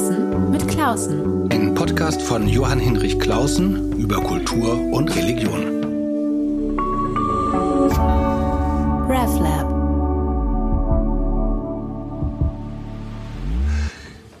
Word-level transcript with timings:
Klausen 0.00 0.50
mit 0.50 0.66
Klausen. 0.66 1.52
Ein 1.52 1.74
Podcast 1.74 2.22
von 2.22 2.48
Johann 2.48 2.78
Hinrich 2.78 3.20
Klausen 3.20 3.92
über 3.98 4.16
Kultur 4.16 4.80
und 4.92 5.14
Religion. 5.14 5.84
RevLab. 9.10 9.68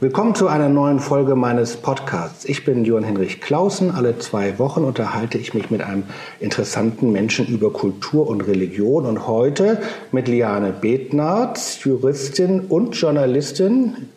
Willkommen 0.00 0.34
zu 0.34 0.48
einer 0.48 0.70
neuen 0.70 0.98
Folge 0.98 1.36
meines 1.36 1.76
Podcasts. 1.76 2.46
Ich 2.46 2.64
bin 2.64 2.86
Johann 2.86 3.04
Hinrich 3.04 3.42
Klausen. 3.42 3.90
Alle 3.90 4.18
zwei 4.18 4.58
Wochen 4.58 4.82
unterhalte 4.82 5.36
ich 5.36 5.52
mich 5.52 5.70
mit 5.70 5.82
einem 5.82 6.04
interessanten 6.40 7.12
Menschen 7.12 7.46
über 7.46 7.70
Kultur 7.70 8.26
und 8.28 8.40
Religion 8.40 9.04
und 9.04 9.26
heute 9.26 9.82
mit 10.10 10.26
Liane 10.26 10.72
Betnarz, 10.72 11.84
Juristin 11.84 12.60
und 12.60 12.96
Journalistin, 12.96 14.08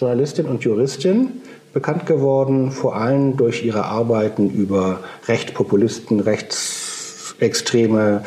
Journalistin 0.00 0.46
und 0.46 0.64
Juristin, 0.64 1.42
bekannt 1.74 2.06
geworden 2.06 2.70
vor 2.70 2.96
allem 2.96 3.36
durch 3.36 3.64
ihre 3.64 3.84
Arbeiten 3.84 4.48
über 4.48 5.00
Rechtspopulisten, 5.28 6.20
Rechtsextreme, 6.20 8.24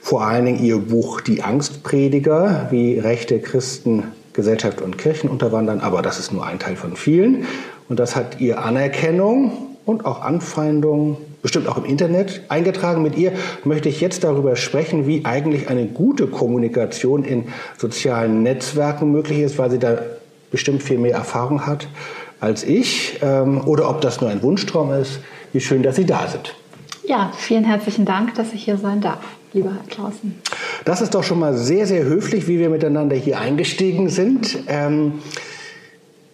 vor 0.00 0.22
allen 0.22 0.46
Dingen 0.46 0.64
ihr 0.64 0.78
Buch 0.78 1.20
Die 1.20 1.42
Angstprediger, 1.42 2.68
wie 2.70 2.98
rechte 2.98 3.38
Christen 3.38 4.04
Gesellschaft 4.32 4.80
und 4.80 4.96
Kirchen 4.96 5.28
unterwandern, 5.28 5.80
aber 5.80 6.00
das 6.00 6.18
ist 6.18 6.32
nur 6.32 6.46
ein 6.46 6.58
Teil 6.58 6.76
von 6.76 6.96
vielen. 6.96 7.44
Und 7.90 8.00
das 8.00 8.16
hat 8.16 8.40
ihr 8.40 8.62
Anerkennung 8.62 9.76
und 9.84 10.06
auch 10.06 10.22
Anfeindung, 10.22 11.18
bestimmt 11.42 11.68
auch 11.68 11.76
im 11.76 11.84
Internet, 11.84 12.44
eingetragen. 12.48 13.02
Mit 13.02 13.18
ihr 13.18 13.32
möchte 13.64 13.90
ich 13.90 14.00
jetzt 14.00 14.24
darüber 14.24 14.56
sprechen, 14.56 15.06
wie 15.06 15.26
eigentlich 15.26 15.68
eine 15.68 15.86
gute 15.86 16.28
Kommunikation 16.28 17.24
in 17.24 17.48
sozialen 17.76 18.42
Netzwerken 18.42 19.12
möglich 19.12 19.40
ist, 19.40 19.58
weil 19.58 19.70
sie 19.70 19.78
da 19.78 19.98
bestimmt 20.50 20.82
viel 20.82 20.98
mehr 20.98 21.14
Erfahrung 21.14 21.66
hat 21.66 21.88
als 22.40 22.64
ich. 22.64 23.18
Ähm, 23.22 23.66
oder 23.66 23.88
ob 23.88 24.00
das 24.00 24.20
nur 24.20 24.30
ein 24.30 24.42
Wunschtraum 24.42 24.92
ist. 24.92 25.20
Wie 25.52 25.60
schön, 25.60 25.82
dass 25.82 25.96
Sie 25.96 26.06
da 26.06 26.26
sind. 26.28 26.54
Ja, 27.04 27.32
vielen 27.36 27.64
herzlichen 27.64 28.04
Dank, 28.04 28.34
dass 28.36 28.52
ich 28.52 28.64
hier 28.64 28.76
sein 28.76 29.00
darf, 29.00 29.18
lieber 29.52 29.70
Herr 29.70 29.84
Klausen. 29.88 30.40
Das 30.84 31.00
ist 31.00 31.14
doch 31.14 31.24
schon 31.24 31.40
mal 31.40 31.54
sehr, 31.54 31.86
sehr 31.86 32.04
höflich, 32.04 32.46
wie 32.46 32.58
wir 32.58 32.70
miteinander 32.70 33.16
hier 33.16 33.40
eingestiegen 33.40 34.08
sind. 34.08 34.58
Ähm, 34.68 35.14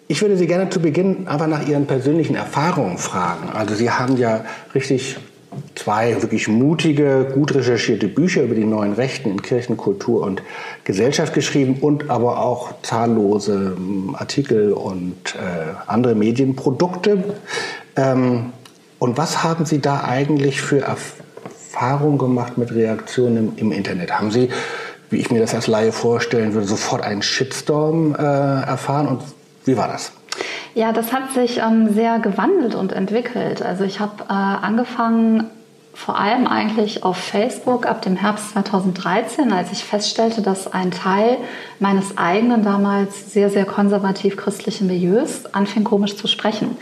ich 0.09 0.21
würde 0.21 0.37
Sie 0.37 0.47
gerne 0.47 0.69
zu 0.71 0.81
Beginn 0.81 1.27
einfach 1.27 1.47
nach 1.47 1.67
Ihren 1.67 1.87
persönlichen 1.87 2.37
Erfahrungen 2.37 2.99
fragen. 2.99 3.49
Also 3.51 3.75
Sie 3.75 3.91
haben 3.91 4.17
ja 4.19 4.45
richtig 4.75 5.17
zwei 5.75 6.21
wirklich 6.23 6.49
mutige, 6.49 7.31
gut 7.35 7.55
recherchierte 7.55 8.09
Bücher 8.09 8.43
über 8.43 8.55
die 8.55 8.65
neuen 8.65 8.93
Rechten 8.93 9.31
in 9.31 9.43
Kirchen, 9.43 9.77
Kultur 9.77 10.23
und 10.23 10.43
Gesellschaft 10.85 11.35
geschrieben 11.35 11.79
und 11.81 12.11
aber 12.11 12.41
auch 12.41 12.75
zahllose 12.83 13.77
ähm, 13.77 14.15
Artikel 14.19 14.73
und 14.73 15.35
äh, 15.35 15.75
andere 15.87 16.15
Medienprodukte. 16.15 17.37
Ähm, 17.97 18.53
und 18.99 19.19
was 19.19 19.43
haben 19.43 19.67
Sie 19.67 19.81
da 19.81 20.05
eigentlich 20.05 20.61
für 20.61 20.81
Erfahrungen 20.81 22.19
gemacht 22.19 22.59
mit 22.59 22.73
Reaktionen 22.73 23.37
im, 23.37 23.53
im, 23.57 23.73
Internet? 23.73 24.19
Haben 24.19 24.31
Sie, 24.31 24.49
wie 25.11 25.17
ich 25.17 25.31
mir 25.31 25.41
das 25.41 25.55
als 25.55 25.67
Laie 25.67 25.93
vorstellen 25.93 26.55
würde, 26.55 26.67
sofort 26.67 27.03
einen 27.03 27.23
Shitstorm 27.23 28.15
äh, 28.15 28.23
erfahren? 28.23 29.09
Und 29.09 29.23
wie 29.65 29.77
war 29.77 29.89
das? 29.89 30.13
Ja, 30.77 30.93
das 30.93 31.11
hat 31.11 31.33
sich 31.33 31.57
ähm, 31.57 31.95
sehr 31.95 32.19
gewandelt 32.19 32.75
und 32.75 32.93
entwickelt. 32.93 33.63
Also 33.63 33.85
ich 33.85 33.99
habe 33.99 34.25
äh, 34.25 34.33
angefangen 34.33 35.49
vor 35.97 36.19
allem 36.19 36.47
eigentlich 36.47 37.03
auf 37.05 37.17
Facebook 37.17 37.87
ab 37.87 38.03
dem 38.03 38.17
Herbst 38.17 38.51
2013, 38.51 39.51
als 39.51 39.73
ich 39.73 39.83
feststellte, 39.83 40.43
dass 40.43 40.71
ein 40.71 40.91
Teil 40.91 41.39
meines 41.81 42.19
eigenen 42.19 42.63
damals 42.63 43.33
sehr, 43.33 43.49
sehr 43.49 43.65
konservativ 43.65 44.37
christlichen 44.37 44.89
Milieus 44.89 45.47
anfing 45.47 45.85
komisch 45.85 46.17
zu 46.17 46.29
sprechen 46.29 46.77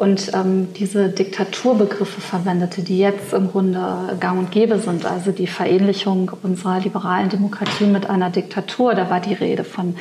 und 0.00 0.32
ähm, 0.32 0.68
diese 0.72 1.10
Diktaturbegriffe 1.10 2.22
verwendete, 2.22 2.80
die 2.80 2.98
jetzt 2.98 3.34
im 3.34 3.50
Grunde 3.50 4.16
gang 4.18 4.38
und 4.38 4.50
gäbe 4.50 4.78
sind. 4.78 5.04
Also 5.04 5.30
die 5.30 5.46
Verähnlichung 5.46 6.30
unserer 6.42 6.80
liberalen 6.80 7.28
Demokratie 7.28 7.84
mit 7.84 8.08
einer 8.08 8.30
Diktatur. 8.30 8.94
Da 8.94 9.10
war 9.10 9.20
die 9.20 9.34
Rede 9.34 9.62
von 9.62 9.96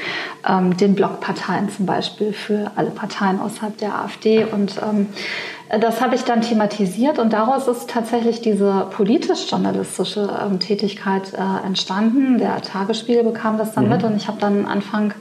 ähm, 0.47 0.77
den 0.77 0.95
Blockparteien 0.95 1.69
zum 1.69 1.85
Beispiel 1.85 2.31
für 2.31 2.71
alle 2.77 2.91
Parteien 2.91 3.41
außerhalb 3.41 3.77
der 3.77 3.93
AfD. 3.95 4.45
Und 4.45 4.79
ähm, 4.81 5.07
das 5.77 6.01
habe 6.01 6.15
ich 6.15 6.23
dann 6.23 6.41
thematisiert 6.41 7.19
und 7.19 7.31
daraus 7.31 7.67
ist 7.67 7.89
tatsächlich 7.89 8.41
diese 8.41 8.87
politisch-journalistische 8.89 10.29
ähm, 10.43 10.59
Tätigkeit 10.59 11.33
äh, 11.33 11.65
entstanden. 11.65 12.39
Der 12.39 12.61
Tagesspiegel 12.61 13.23
bekam 13.23 13.57
das 13.59 13.73
dann 13.73 13.85
mhm. 13.85 13.91
mit 13.91 14.03
und 14.03 14.15
ich 14.17 14.27
habe 14.27 14.39
dann 14.39 14.65
Anfang 14.65 15.13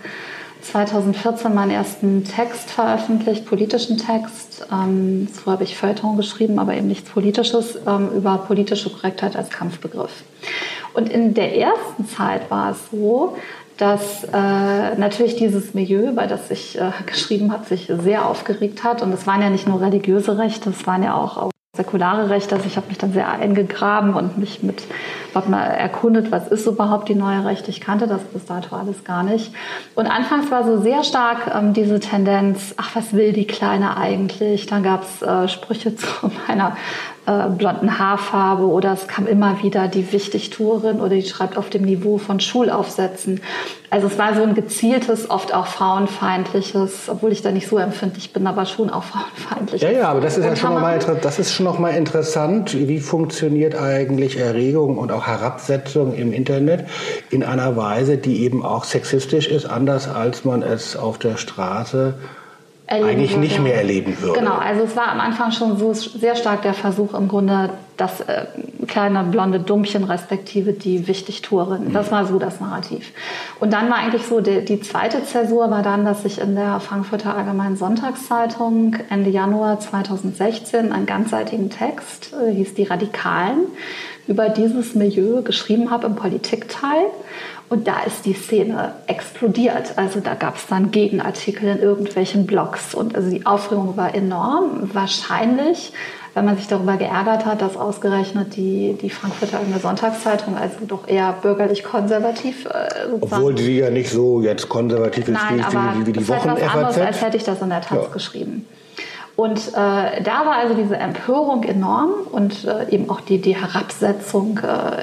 2014 0.62 1.54
meinen 1.54 1.70
ersten 1.70 2.24
Text 2.24 2.70
veröffentlicht, 2.70 3.46
politischen 3.46 3.98
Text. 3.98 4.66
Ähm, 4.72 5.28
so 5.28 5.50
habe 5.52 5.64
ich 5.64 5.76
Feuilleton 5.76 6.16
geschrieben, 6.16 6.58
aber 6.58 6.74
eben 6.74 6.88
nichts 6.88 7.10
Politisches, 7.10 7.78
ähm, 7.86 8.10
über 8.16 8.38
politische 8.38 8.90
Korrektheit 8.90 9.36
als 9.36 9.50
Kampfbegriff. 9.50 10.22
Und 10.94 11.10
in 11.10 11.34
der 11.34 11.56
ersten 11.56 12.06
Zeit 12.08 12.50
war 12.50 12.72
es 12.72 12.90
so, 12.90 13.36
dass 13.78 14.24
äh, 14.24 14.96
natürlich 14.96 15.36
dieses 15.36 15.72
Milieu, 15.72 16.10
über 16.10 16.26
das 16.26 16.50
ich 16.50 16.78
äh, 16.78 16.90
geschrieben 17.06 17.52
habe, 17.52 17.64
sich 17.64 17.90
sehr 18.02 18.26
aufgeregt 18.26 18.84
hat. 18.84 19.02
Und 19.02 19.12
es 19.12 19.26
waren 19.26 19.40
ja 19.40 19.50
nicht 19.50 19.66
nur 19.66 19.80
religiöse 19.80 20.36
Rechte, 20.36 20.70
es 20.70 20.86
waren 20.86 21.02
ja 21.02 21.14
auch 21.14 21.50
säkulare 21.74 22.28
Rechte. 22.28 22.56
Also 22.56 22.66
ich 22.66 22.76
habe 22.76 22.88
mich 22.88 22.98
dann 22.98 23.12
sehr 23.12 23.28
eingegraben 23.28 24.14
und 24.14 24.36
mich 24.36 24.62
mit 24.62 24.82
habe 25.38 25.50
mal 25.50 25.64
erkundet, 25.64 26.30
was 26.30 26.48
ist 26.48 26.66
überhaupt 26.66 27.08
die 27.08 27.14
neue 27.14 27.44
Rechte. 27.44 27.70
Ich 27.70 27.80
kannte 27.80 28.06
das 28.06 28.22
bis 28.24 28.44
dato 28.44 28.74
alles 28.74 29.04
gar 29.04 29.22
nicht. 29.22 29.52
Und 29.94 30.06
anfangs 30.06 30.50
war 30.50 30.64
so 30.64 30.80
sehr 30.80 31.04
stark 31.04 31.54
ähm, 31.54 31.72
diese 31.72 32.00
Tendenz, 32.00 32.74
ach, 32.76 32.96
was 32.96 33.12
will 33.12 33.32
die 33.32 33.46
Kleine 33.46 33.96
eigentlich? 33.96 34.66
Dann 34.66 34.82
gab 34.82 35.04
es 35.04 35.22
äh, 35.22 35.48
Sprüche 35.48 35.94
zu 35.96 36.08
meiner 36.46 36.76
äh, 37.28 37.50
blonden 37.50 37.98
Haarfarbe 37.98 38.64
oder 38.64 38.94
es 38.94 39.06
kam 39.06 39.26
immer 39.26 39.62
wieder 39.62 39.86
die 39.86 40.10
Wichtigtourin 40.12 40.98
oder 41.00 41.10
die 41.10 41.22
schreibt 41.22 41.58
auf 41.58 41.68
dem 41.68 41.82
Niveau 41.82 42.16
von 42.16 42.40
Schulaufsätzen. 42.40 43.42
Also 43.90 44.06
es 44.06 44.18
war 44.18 44.34
so 44.34 44.42
ein 44.42 44.54
gezieltes, 44.54 45.28
oft 45.28 45.52
auch 45.52 45.66
frauenfeindliches, 45.66 47.08
obwohl 47.08 47.32
ich 47.32 47.42
da 47.42 47.50
nicht 47.50 47.68
so 47.68 47.76
empfindlich 47.76 48.32
bin, 48.32 48.46
aber 48.46 48.64
schon 48.64 48.88
auch 48.88 49.04
frauenfeindliches. 49.04 49.82
Ja, 49.82 49.90
ja, 49.90 50.08
aber 50.08 50.22
das 50.22 50.38
ist 50.38 50.44
ja 50.46 50.56
schon 50.56 50.72
noch 50.72 50.80
mal, 50.80 50.98
das 50.98 51.38
ist 51.38 51.52
schon 51.52 51.64
noch 51.64 51.78
mal 51.78 51.90
interessant. 51.90 52.74
Wie 52.74 52.98
funktioniert 52.98 53.74
eigentlich 53.74 54.38
Erregung 54.38 54.96
und 54.96 55.12
auch 55.12 55.26
Herabsetzung 55.26 56.14
im 56.14 56.32
Internet 56.32 56.86
in 57.28 57.44
einer 57.44 57.76
Weise, 57.76 58.16
die 58.16 58.42
eben 58.42 58.64
auch 58.64 58.84
sexistisch 58.84 59.48
ist, 59.48 59.66
anders 59.66 60.08
als 60.08 60.46
man 60.46 60.62
es 60.62 60.96
auf 60.96 61.18
der 61.18 61.36
Straße 61.36 62.14
eigentlich 62.88 63.30
würde. 63.32 63.40
nicht 63.40 63.60
mehr 63.60 63.74
erleben 63.74 64.20
würde. 64.20 64.40
Genau, 64.40 64.54
also 64.54 64.82
es 64.82 64.96
war 64.96 65.08
am 65.08 65.20
Anfang 65.20 65.52
schon 65.52 65.78
so 65.78 65.92
sehr 65.92 66.36
stark 66.36 66.62
der 66.62 66.74
Versuch 66.74 67.14
im 67.14 67.28
Grunde, 67.28 67.70
das 67.96 68.20
äh, 68.20 68.46
kleine 68.86 69.24
blonde 69.24 69.60
Dummchen 69.60 70.04
respektive 70.04 70.72
die 70.72 71.06
Wichtigtourin. 71.06 71.92
Das 71.92 72.06
mhm. 72.06 72.10
war 72.12 72.26
so 72.26 72.38
das 72.38 72.60
Narrativ. 72.60 73.12
Und 73.60 73.72
dann 73.72 73.90
war 73.90 73.98
eigentlich 73.98 74.24
so, 74.26 74.40
die, 74.40 74.64
die, 74.64 74.80
zweite 74.80 75.22
Zäsur 75.24 75.70
war 75.70 75.82
dann, 75.82 76.04
dass 76.04 76.24
ich 76.24 76.40
in 76.40 76.54
der 76.54 76.80
Frankfurter 76.80 77.36
Allgemeinen 77.36 77.76
Sonntagszeitung 77.76 78.96
Ende 79.10 79.30
Januar 79.30 79.80
2016 79.80 80.92
einen 80.92 81.06
ganzseitigen 81.06 81.70
Text, 81.70 82.32
äh, 82.32 82.52
hieß 82.52 82.74
Die 82.74 82.84
Radikalen, 82.84 83.66
über 84.26 84.48
dieses 84.48 84.94
Milieu 84.94 85.42
geschrieben 85.42 85.90
habe 85.90 86.06
im 86.06 86.14
Politikteil. 86.14 87.06
Und 87.68 87.86
da 87.86 88.00
ist 88.06 88.24
die 88.24 88.32
Szene 88.32 88.92
explodiert. 89.06 89.92
Also 89.96 90.20
da 90.20 90.34
gab 90.34 90.56
es 90.56 90.66
dann 90.66 90.90
Gegenartikel 90.90 91.68
in 91.68 91.78
irgendwelchen 91.80 92.46
Blogs. 92.46 92.94
Und 92.94 93.14
also 93.14 93.30
die 93.30 93.44
Aufregung 93.44 93.96
war 93.98 94.14
enorm. 94.14 94.90
Wahrscheinlich, 94.94 95.92
wenn 96.32 96.46
man 96.46 96.56
sich 96.56 96.66
darüber 96.66 96.96
geärgert 96.96 97.44
hat, 97.44 97.60
dass 97.60 97.76
ausgerechnet 97.76 98.56
die, 98.56 98.96
die 99.00 99.10
Frankfurter 99.10 99.60
Sonntagszeitung, 99.82 100.56
also 100.56 100.76
doch 100.86 101.06
eher 101.06 101.34
bürgerlich-konservativ 101.42 102.64
äh, 102.64 103.12
Obwohl 103.20 103.54
die 103.54 103.76
ja 103.76 103.90
nicht 103.90 104.10
so 104.10 104.40
jetzt 104.40 104.70
konservativ 104.70 105.28
ist 105.28 105.34
Nein, 105.34 105.62
wie, 105.68 106.00
wie, 106.00 106.06
wie 106.06 106.12
die 106.12 106.28
Wochen 106.28 106.48
FAZ. 106.48 106.74
Anderes, 106.74 106.98
als 106.98 107.20
hätte 107.20 107.36
ich 107.36 107.44
das 107.44 107.60
in 107.60 107.68
der 107.68 107.82
Taz 107.82 108.04
ja. 108.04 108.12
geschrieben. 108.12 108.66
Und 109.36 109.68
äh, 109.68 110.22
da 110.22 110.46
war 110.46 110.56
also 110.56 110.74
diese 110.74 110.96
Empörung 110.96 111.62
enorm 111.64 112.10
und 112.32 112.64
äh, 112.64 112.92
eben 112.92 113.08
auch 113.10 113.20
die, 113.20 113.40
die 113.40 113.54
Herabsetzung 113.54 114.58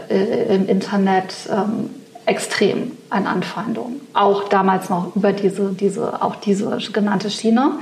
äh, 0.09 0.53
im 0.53 0.67
Internet 0.67 1.33
ähm, 1.49 1.89
extrem 2.25 2.91
an 3.09 3.27
Anfeindung. 3.27 4.01
Auch 4.13 4.49
damals 4.49 4.89
noch 4.89 5.15
über 5.15 5.31
diese, 5.33 5.73
diese, 5.73 6.21
auch 6.21 6.35
diese 6.35 6.77
genannte 6.91 7.29
Schiene. 7.29 7.73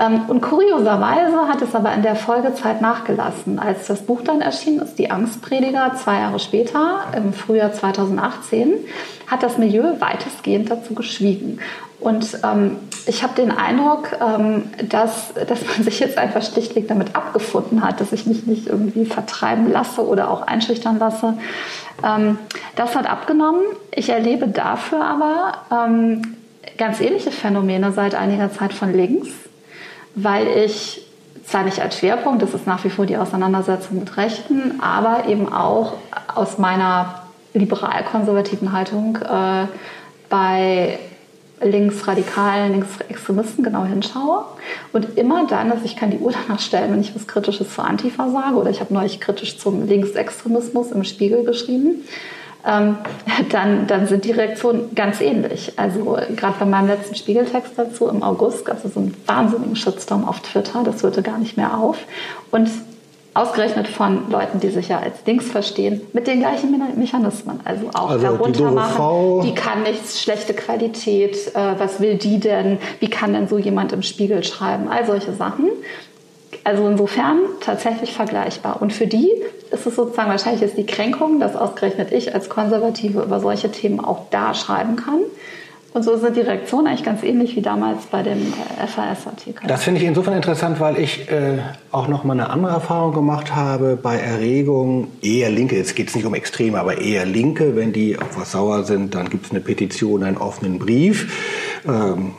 Ähm, 0.00 0.22
und 0.28 0.40
kurioserweise 0.40 1.46
hat 1.46 1.60
es 1.62 1.74
aber 1.74 1.92
in 1.92 2.02
der 2.02 2.16
Folgezeit 2.16 2.80
nachgelassen. 2.80 3.58
Als 3.58 3.86
das 3.86 4.02
Buch 4.02 4.22
dann 4.22 4.40
erschienen 4.40 4.80
ist, 4.80 4.98
Die 4.98 5.10
Angstprediger, 5.10 5.92
zwei 6.02 6.20
Jahre 6.20 6.40
später, 6.40 7.04
im 7.14 7.32
Frühjahr 7.32 7.72
2018, 7.72 8.72
hat 9.26 9.42
das 9.42 9.58
Milieu 9.58 10.00
weitestgehend 10.00 10.70
dazu 10.70 10.94
geschwiegen. 10.94 11.60
Und 12.00 12.38
ähm, 12.42 12.78
ich 13.06 13.22
habe 13.22 13.34
den 13.34 13.50
Eindruck, 13.50 14.16
ähm, 14.20 14.70
dass, 14.88 15.34
dass 15.34 15.60
man 15.66 15.82
sich 15.84 16.00
jetzt 16.00 16.16
einfach 16.16 16.42
schlichtweg 16.42 16.88
damit 16.88 17.14
abgefunden 17.14 17.84
hat, 17.84 18.00
dass 18.00 18.12
ich 18.12 18.26
mich 18.26 18.46
nicht 18.46 18.66
irgendwie 18.68 19.04
vertreiben 19.04 19.70
lasse 19.70 20.06
oder 20.06 20.30
auch 20.30 20.46
einschüchtern 20.46 20.98
lasse. 20.98 21.34
Ähm, 22.02 22.38
das 22.74 22.96
hat 22.96 23.08
abgenommen. 23.08 23.60
Ich 23.94 24.08
erlebe 24.08 24.48
dafür 24.48 25.04
aber 25.04 25.52
ähm, 25.70 26.36
ganz 26.78 27.00
ähnliche 27.00 27.30
Phänomene 27.30 27.92
seit 27.92 28.14
einiger 28.14 28.50
Zeit 28.50 28.72
von 28.72 28.94
links, 28.94 29.28
weil 30.14 30.46
ich 30.46 31.02
zwar 31.44 31.64
nicht 31.64 31.80
als 31.80 31.98
Schwerpunkt, 31.98 32.42
das 32.42 32.54
ist 32.54 32.66
nach 32.66 32.84
wie 32.84 32.90
vor 32.90 33.06
die 33.06 33.16
Auseinandersetzung 33.16 33.98
mit 33.98 34.16
Rechten, 34.16 34.80
aber 34.80 35.28
eben 35.28 35.52
auch 35.52 35.94
aus 36.34 36.58
meiner 36.58 37.22
liberal-konservativen 37.54 38.72
Haltung 38.72 39.16
äh, 39.16 39.66
bei 40.28 40.98
linksradikalen, 41.62 42.72
linksextremisten 42.72 43.62
genau 43.64 43.84
hinschaue. 43.84 44.44
Und 44.92 45.18
immer 45.18 45.46
dann, 45.46 45.70
also 45.70 45.84
ich 45.84 45.96
kann 45.96 46.10
die 46.10 46.18
Uhr 46.18 46.32
danach 46.32 46.60
stellen, 46.60 46.92
wenn 46.92 47.00
ich 47.00 47.14
was 47.14 47.26
Kritisches 47.26 47.74
zur 47.74 47.84
Antifa 47.84 48.30
sage 48.30 48.56
oder 48.56 48.70
ich 48.70 48.80
habe 48.80 48.94
neulich 48.94 49.20
kritisch 49.20 49.58
zum 49.58 49.86
Linksextremismus 49.86 50.92
im 50.92 51.04
Spiegel 51.04 51.44
geschrieben, 51.44 52.04
ähm, 52.66 52.96
dann, 53.50 53.86
dann 53.86 54.06
sind 54.06 54.24
die 54.24 54.32
Reaktionen 54.32 54.94
ganz 54.94 55.20
ähnlich. 55.20 55.72
Also 55.76 56.18
gerade 56.36 56.54
bei 56.58 56.66
meinem 56.66 56.88
letzten 56.88 57.14
Spiegeltext 57.14 57.72
dazu 57.76 58.08
im 58.08 58.22
August 58.22 58.64
gab 58.64 58.84
es 58.84 58.94
so 58.94 59.00
einen 59.00 59.16
wahnsinnigen 59.26 59.76
Shitstorm 59.76 60.26
auf 60.26 60.40
Twitter, 60.40 60.82
das 60.84 61.02
hörte 61.02 61.22
gar 61.22 61.38
nicht 61.38 61.56
mehr 61.56 61.78
auf. 61.78 61.98
Und 62.50 62.68
ausgerechnet 63.32 63.86
von 63.86 64.30
Leuten, 64.30 64.58
die 64.60 64.70
sich 64.70 64.88
ja 64.88 64.98
als 64.98 65.24
links 65.24 65.46
verstehen, 65.46 66.00
mit 66.12 66.26
den 66.26 66.40
gleichen 66.40 66.74
Mechanismen. 66.96 67.60
Also 67.64 67.88
auch 67.94 68.10
also 68.10 68.26
heruntermachen, 68.26 69.42
die, 69.42 69.48
die, 69.48 69.54
kann 69.54 69.82
nichts, 69.82 70.20
schlechte 70.20 70.52
Qualität, 70.52 71.36
äh, 71.54 71.78
was 71.78 72.00
will 72.00 72.16
die 72.16 72.40
denn, 72.40 72.78
wie 72.98 73.08
kann 73.08 73.32
denn 73.32 73.46
so 73.46 73.58
jemand 73.58 73.92
im 73.92 74.02
Spiegel 74.02 74.42
schreiben, 74.42 74.88
all 74.88 75.06
solche 75.06 75.32
Sachen. 75.32 75.70
Also 76.64 76.86
insofern 76.88 77.38
tatsächlich 77.60 78.12
vergleichbar. 78.12 78.82
Und 78.82 78.92
für 78.92 79.06
die 79.06 79.30
ist 79.70 79.86
es 79.86 79.96
sozusagen 79.96 80.30
wahrscheinlich 80.30 80.62
ist 80.62 80.76
die 80.76 80.86
Kränkung, 80.86 81.40
dass 81.40 81.56
ausgerechnet 81.56 82.12
ich 82.12 82.34
als 82.34 82.48
Konservative 82.48 83.22
über 83.22 83.40
solche 83.40 83.70
Themen 83.70 84.00
auch 84.00 84.26
da 84.30 84.52
schreiben 84.54 84.96
kann. 84.96 85.20
Und 85.92 86.04
so 86.04 86.16
sind 86.16 86.36
die 86.36 86.40
Reaktionen 86.40 86.86
eigentlich 86.86 87.04
ganz 87.04 87.24
ähnlich 87.24 87.56
wie 87.56 87.62
damals 87.62 88.06
bei 88.06 88.22
dem 88.22 88.38
äh, 88.38 88.86
FAS-Artikel. 88.86 89.66
Das 89.66 89.82
finde 89.82 90.00
ich 90.00 90.06
insofern 90.06 90.34
interessant, 90.34 90.78
weil 90.78 90.96
ich 90.98 91.28
äh, 91.30 91.58
auch 91.90 92.06
noch 92.06 92.22
mal 92.22 92.34
eine 92.34 92.50
andere 92.50 92.72
Erfahrung 92.72 93.12
gemacht 93.12 93.56
habe 93.56 93.98
bei 94.00 94.16
Erregung 94.16 95.08
eher 95.20 95.50
Linke. 95.50 95.76
Jetzt 95.76 95.96
geht 95.96 96.08
es 96.08 96.14
nicht 96.14 96.24
um 96.26 96.34
Extreme, 96.34 96.78
aber 96.78 96.98
eher 96.98 97.26
Linke. 97.26 97.74
Wenn 97.74 97.92
die 97.92 98.16
auf 98.16 98.38
was 98.38 98.52
sauer 98.52 98.84
sind, 98.84 99.16
dann 99.16 99.30
gibt 99.30 99.46
es 99.46 99.50
eine 99.50 99.60
Petition, 99.60 100.22
einen 100.22 100.36
offenen 100.36 100.78
Brief. 100.78 101.82
Ähm, 101.88 102.34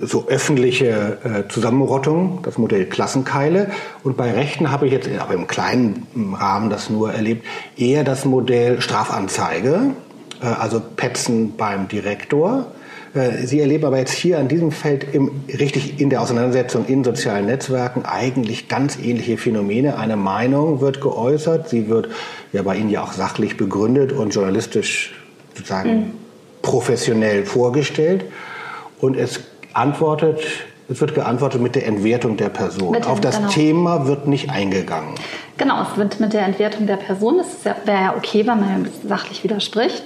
so 0.00 0.28
öffentliche 0.28 1.18
äh, 1.24 1.48
Zusammenrottung, 1.50 2.40
das 2.42 2.58
Modell 2.58 2.86
Klassenkeile. 2.86 3.70
Und 4.02 4.16
bei 4.16 4.30
Rechten 4.32 4.70
habe 4.70 4.86
ich 4.86 4.92
jetzt, 4.92 5.08
aber 5.18 5.34
im 5.34 5.46
kleinen 5.46 6.06
Rahmen 6.34 6.68
das 6.68 6.90
nur 6.90 7.12
erlebt, 7.12 7.46
eher 7.76 8.04
das 8.04 8.24
Modell 8.24 8.80
Strafanzeige, 8.80 9.92
äh, 10.42 10.46
also 10.46 10.80
Petzen 10.80 11.56
beim 11.56 11.88
Direktor. 11.88 12.66
Äh, 13.14 13.46
Sie 13.46 13.60
erleben 13.60 13.86
aber 13.86 13.98
jetzt 13.98 14.12
hier 14.12 14.38
an 14.38 14.48
diesem 14.48 14.72
Feld 14.72 15.06
im, 15.12 15.30
richtig 15.48 16.00
in 16.00 16.10
der 16.10 16.20
Auseinandersetzung 16.20 16.84
in 16.86 17.02
sozialen 17.02 17.46
Netzwerken 17.46 18.04
eigentlich 18.04 18.68
ganz 18.68 18.98
ähnliche 18.98 19.38
Phänomene. 19.38 19.96
Eine 19.96 20.16
Meinung 20.16 20.82
wird 20.82 21.00
geäußert, 21.00 21.70
sie 21.70 21.88
wird 21.88 22.08
ja 22.52 22.62
bei 22.62 22.76
Ihnen 22.76 22.90
ja 22.90 23.02
auch 23.02 23.12
sachlich 23.12 23.56
begründet 23.56 24.12
und 24.12 24.34
journalistisch 24.34 25.14
sozusagen 25.54 25.94
mhm. 25.94 26.10
professionell 26.60 27.46
vorgestellt. 27.46 28.24
Und 29.00 29.16
es 29.16 29.40
antwortet, 29.74 30.40
es 30.88 31.00
wird 31.00 31.14
geantwortet 31.14 31.60
mit 31.60 31.74
der 31.74 31.86
Entwertung 31.86 32.36
der 32.36 32.48
Person. 32.48 32.92
Dem, 32.92 33.04
Auf 33.04 33.20
das 33.20 33.36
genau. 33.36 33.48
Thema 33.48 34.06
wird 34.06 34.26
nicht 34.26 34.50
eingegangen. 34.50 35.14
Genau, 35.56 35.82
es 35.82 35.96
wird 35.96 36.20
mit 36.20 36.32
der 36.32 36.42
Entwertung 36.42 36.86
der 36.86 36.96
Person, 36.96 37.38
das 37.38 37.64
wäre 37.64 38.02
ja 38.02 38.14
okay, 38.16 38.40
wenn 38.40 38.60
man 38.60 38.88
sachlich 39.06 39.44
widerspricht. 39.44 40.02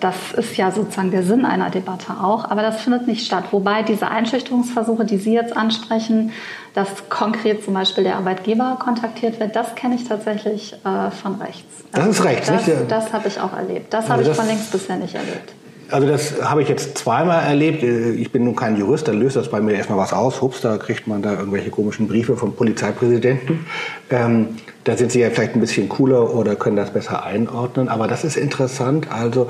Das 0.00 0.16
ist 0.36 0.56
ja 0.56 0.72
sozusagen 0.72 1.12
der 1.12 1.22
Sinn 1.22 1.44
einer 1.44 1.70
Debatte 1.70 2.14
auch, 2.20 2.44
aber 2.44 2.62
das 2.62 2.80
findet 2.80 3.06
nicht 3.06 3.24
statt. 3.24 3.44
Wobei 3.52 3.84
diese 3.84 4.08
Einschüchterungsversuche, 4.08 5.04
die 5.04 5.16
Sie 5.16 5.32
jetzt 5.32 5.56
ansprechen, 5.56 6.32
dass 6.74 6.88
konkret 7.08 7.64
zum 7.64 7.74
Beispiel 7.74 8.02
der 8.02 8.16
Arbeitgeber 8.16 8.78
kontaktiert 8.82 9.38
wird, 9.38 9.54
das 9.54 9.76
kenne 9.76 9.94
ich 9.94 10.08
tatsächlich 10.08 10.72
äh, 10.72 11.10
von 11.12 11.36
rechts. 11.36 11.84
Also 11.92 12.08
das 12.08 12.18
ist 12.18 12.24
rechts, 12.24 12.46
das, 12.48 12.66
nicht? 12.66 12.90
Das 12.90 13.12
habe 13.12 13.28
ich 13.28 13.40
auch 13.40 13.52
erlebt. 13.52 13.94
Das 13.94 14.10
also 14.10 14.12
habe 14.12 14.22
ich 14.22 14.36
von 14.36 14.46
links 14.48 14.70
bisher 14.70 14.96
nicht 14.96 15.14
erlebt. 15.14 15.52
Also 15.90 16.06
das 16.06 16.42
habe 16.42 16.62
ich 16.62 16.68
jetzt 16.68 16.98
zweimal 16.98 17.42
erlebt. 17.42 17.82
Ich 17.82 18.30
bin 18.30 18.44
nun 18.44 18.56
kein 18.56 18.76
Jurist, 18.76 19.08
da 19.08 19.12
löst 19.12 19.36
das 19.36 19.50
bei 19.50 19.60
mir 19.60 19.74
erstmal 19.74 19.98
was 19.98 20.12
aus. 20.12 20.40
Hups, 20.40 20.60
da 20.60 20.76
kriegt 20.76 21.06
man 21.06 21.22
da 21.22 21.32
irgendwelche 21.32 21.70
komischen 21.70 22.08
Briefe 22.08 22.36
vom 22.36 22.54
Polizeipräsidenten. 22.54 23.66
Ähm, 24.10 24.56
da 24.84 24.96
sind 24.96 25.12
sie 25.12 25.20
ja 25.20 25.30
vielleicht 25.30 25.54
ein 25.54 25.60
bisschen 25.60 25.88
cooler 25.88 26.34
oder 26.34 26.56
können 26.56 26.76
das 26.76 26.90
besser 26.90 27.24
einordnen. 27.24 27.88
Aber 27.88 28.08
das 28.08 28.24
ist 28.24 28.36
interessant. 28.36 29.08
Also 29.10 29.48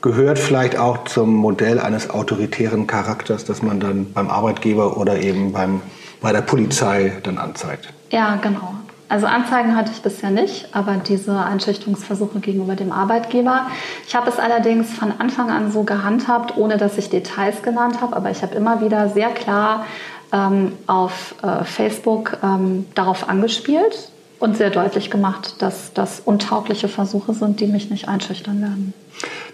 gehört 0.00 0.38
vielleicht 0.38 0.78
auch 0.78 1.04
zum 1.04 1.34
Modell 1.34 1.78
eines 1.78 2.10
autoritären 2.10 2.86
Charakters, 2.86 3.44
dass 3.44 3.62
man 3.62 3.80
dann 3.80 4.12
beim 4.12 4.28
Arbeitgeber 4.28 4.96
oder 4.96 5.20
eben 5.20 5.52
beim, 5.52 5.80
bei 6.20 6.32
der 6.32 6.42
Polizei 6.42 7.12
dann 7.22 7.38
anzeigt. 7.38 7.92
Ja, 8.10 8.36
genau. 8.36 8.74
Also 9.12 9.26
Anzeigen 9.26 9.76
hatte 9.76 9.92
ich 9.94 10.00
bisher 10.00 10.30
nicht, 10.30 10.68
aber 10.72 10.96
diese 10.96 11.36
Einschüchterungsversuche 11.36 12.40
gegenüber 12.40 12.76
dem 12.76 12.92
Arbeitgeber. 12.92 13.66
Ich 14.08 14.14
habe 14.14 14.30
es 14.30 14.38
allerdings 14.38 14.88
von 14.88 15.12
Anfang 15.18 15.50
an 15.50 15.70
so 15.70 15.82
gehandhabt, 15.82 16.56
ohne 16.56 16.78
dass 16.78 16.96
ich 16.96 17.10
Details 17.10 17.62
genannt 17.62 18.00
habe, 18.00 18.16
aber 18.16 18.30
ich 18.30 18.40
habe 18.40 18.54
immer 18.54 18.80
wieder 18.80 19.10
sehr 19.10 19.28
klar 19.28 19.84
ähm, 20.32 20.72
auf 20.86 21.34
äh, 21.42 21.62
Facebook 21.62 22.38
ähm, 22.42 22.86
darauf 22.94 23.28
angespielt 23.28 24.08
und 24.38 24.56
sehr 24.56 24.70
deutlich 24.70 25.10
gemacht, 25.10 25.56
dass 25.58 25.92
das 25.92 26.20
untaugliche 26.24 26.88
Versuche 26.88 27.34
sind, 27.34 27.60
die 27.60 27.66
mich 27.66 27.90
nicht 27.90 28.08
einschüchtern 28.08 28.62
werden. 28.62 28.94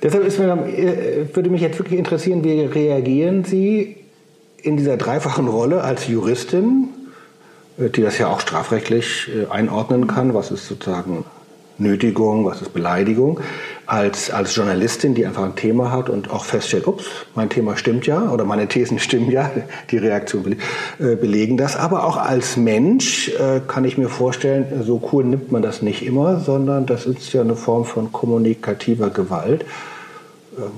Deshalb 0.04 0.22
mir, 0.38 0.66
äh, 0.68 1.34
würde 1.34 1.50
mich 1.50 1.62
jetzt 1.62 1.80
wirklich 1.80 1.98
interessieren, 1.98 2.44
wie 2.44 2.60
reagieren 2.60 3.42
Sie 3.42 3.96
in 4.62 4.76
dieser 4.76 4.96
dreifachen 4.96 5.48
Rolle 5.48 5.82
als 5.82 6.06
Juristin, 6.06 6.90
die 7.78 8.02
das 8.02 8.18
ja 8.18 8.28
auch 8.28 8.40
strafrechtlich 8.40 9.28
äh, 9.28 9.50
einordnen 9.50 10.06
kann, 10.06 10.34
was 10.34 10.50
ist 10.50 10.66
sozusagen 10.66 11.24
Nötigung, 11.80 12.44
was 12.44 12.60
ist 12.60 12.74
Beleidigung, 12.74 13.38
als, 13.86 14.32
als 14.32 14.56
Journalistin, 14.56 15.14
die 15.14 15.24
einfach 15.24 15.44
ein 15.44 15.54
Thema 15.54 15.92
hat 15.92 16.10
und 16.10 16.28
auch 16.30 16.44
feststellt, 16.44 16.88
ups, 16.88 17.04
mein 17.36 17.50
Thema 17.50 17.76
stimmt 17.76 18.04
ja 18.04 18.30
oder 18.30 18.44
meine 18.44 18.66
Thesen 18.66 18.98
stimmen 18.98 19.30
ja, 19.30 19.48
die 19.90 19.98
Reaktionen 19.98 20.60
äh, 20.98 21.14
belegen 21.14 21.56
das. 21.56 21.76
Aber 21.76 22.04
auch 22.04 22.16
als 22.16 22.56
Mensch 22.56 23.30
kann 23.68 23.84
ich 23.84 23.96
mir 23.96 24.08
vorstellen, 24.08 24.82
so 24.84 25.00
cool 25.12 25.24
nimmt 25.24 25.52
man 25.52 25.62
das 25.62 25.80
nicht 25.80 26.04
immer, 26.04 26.40
sondern 26.40 26.86
das 26.86 27.06
ist 27.06 27.32
ja 27.32 27.42
eine 27.42 27.54
Form 27.54 27.84
von 27.84 28.10
kommunikativer 28.10 29.10
Gewalt. 29.10 29.64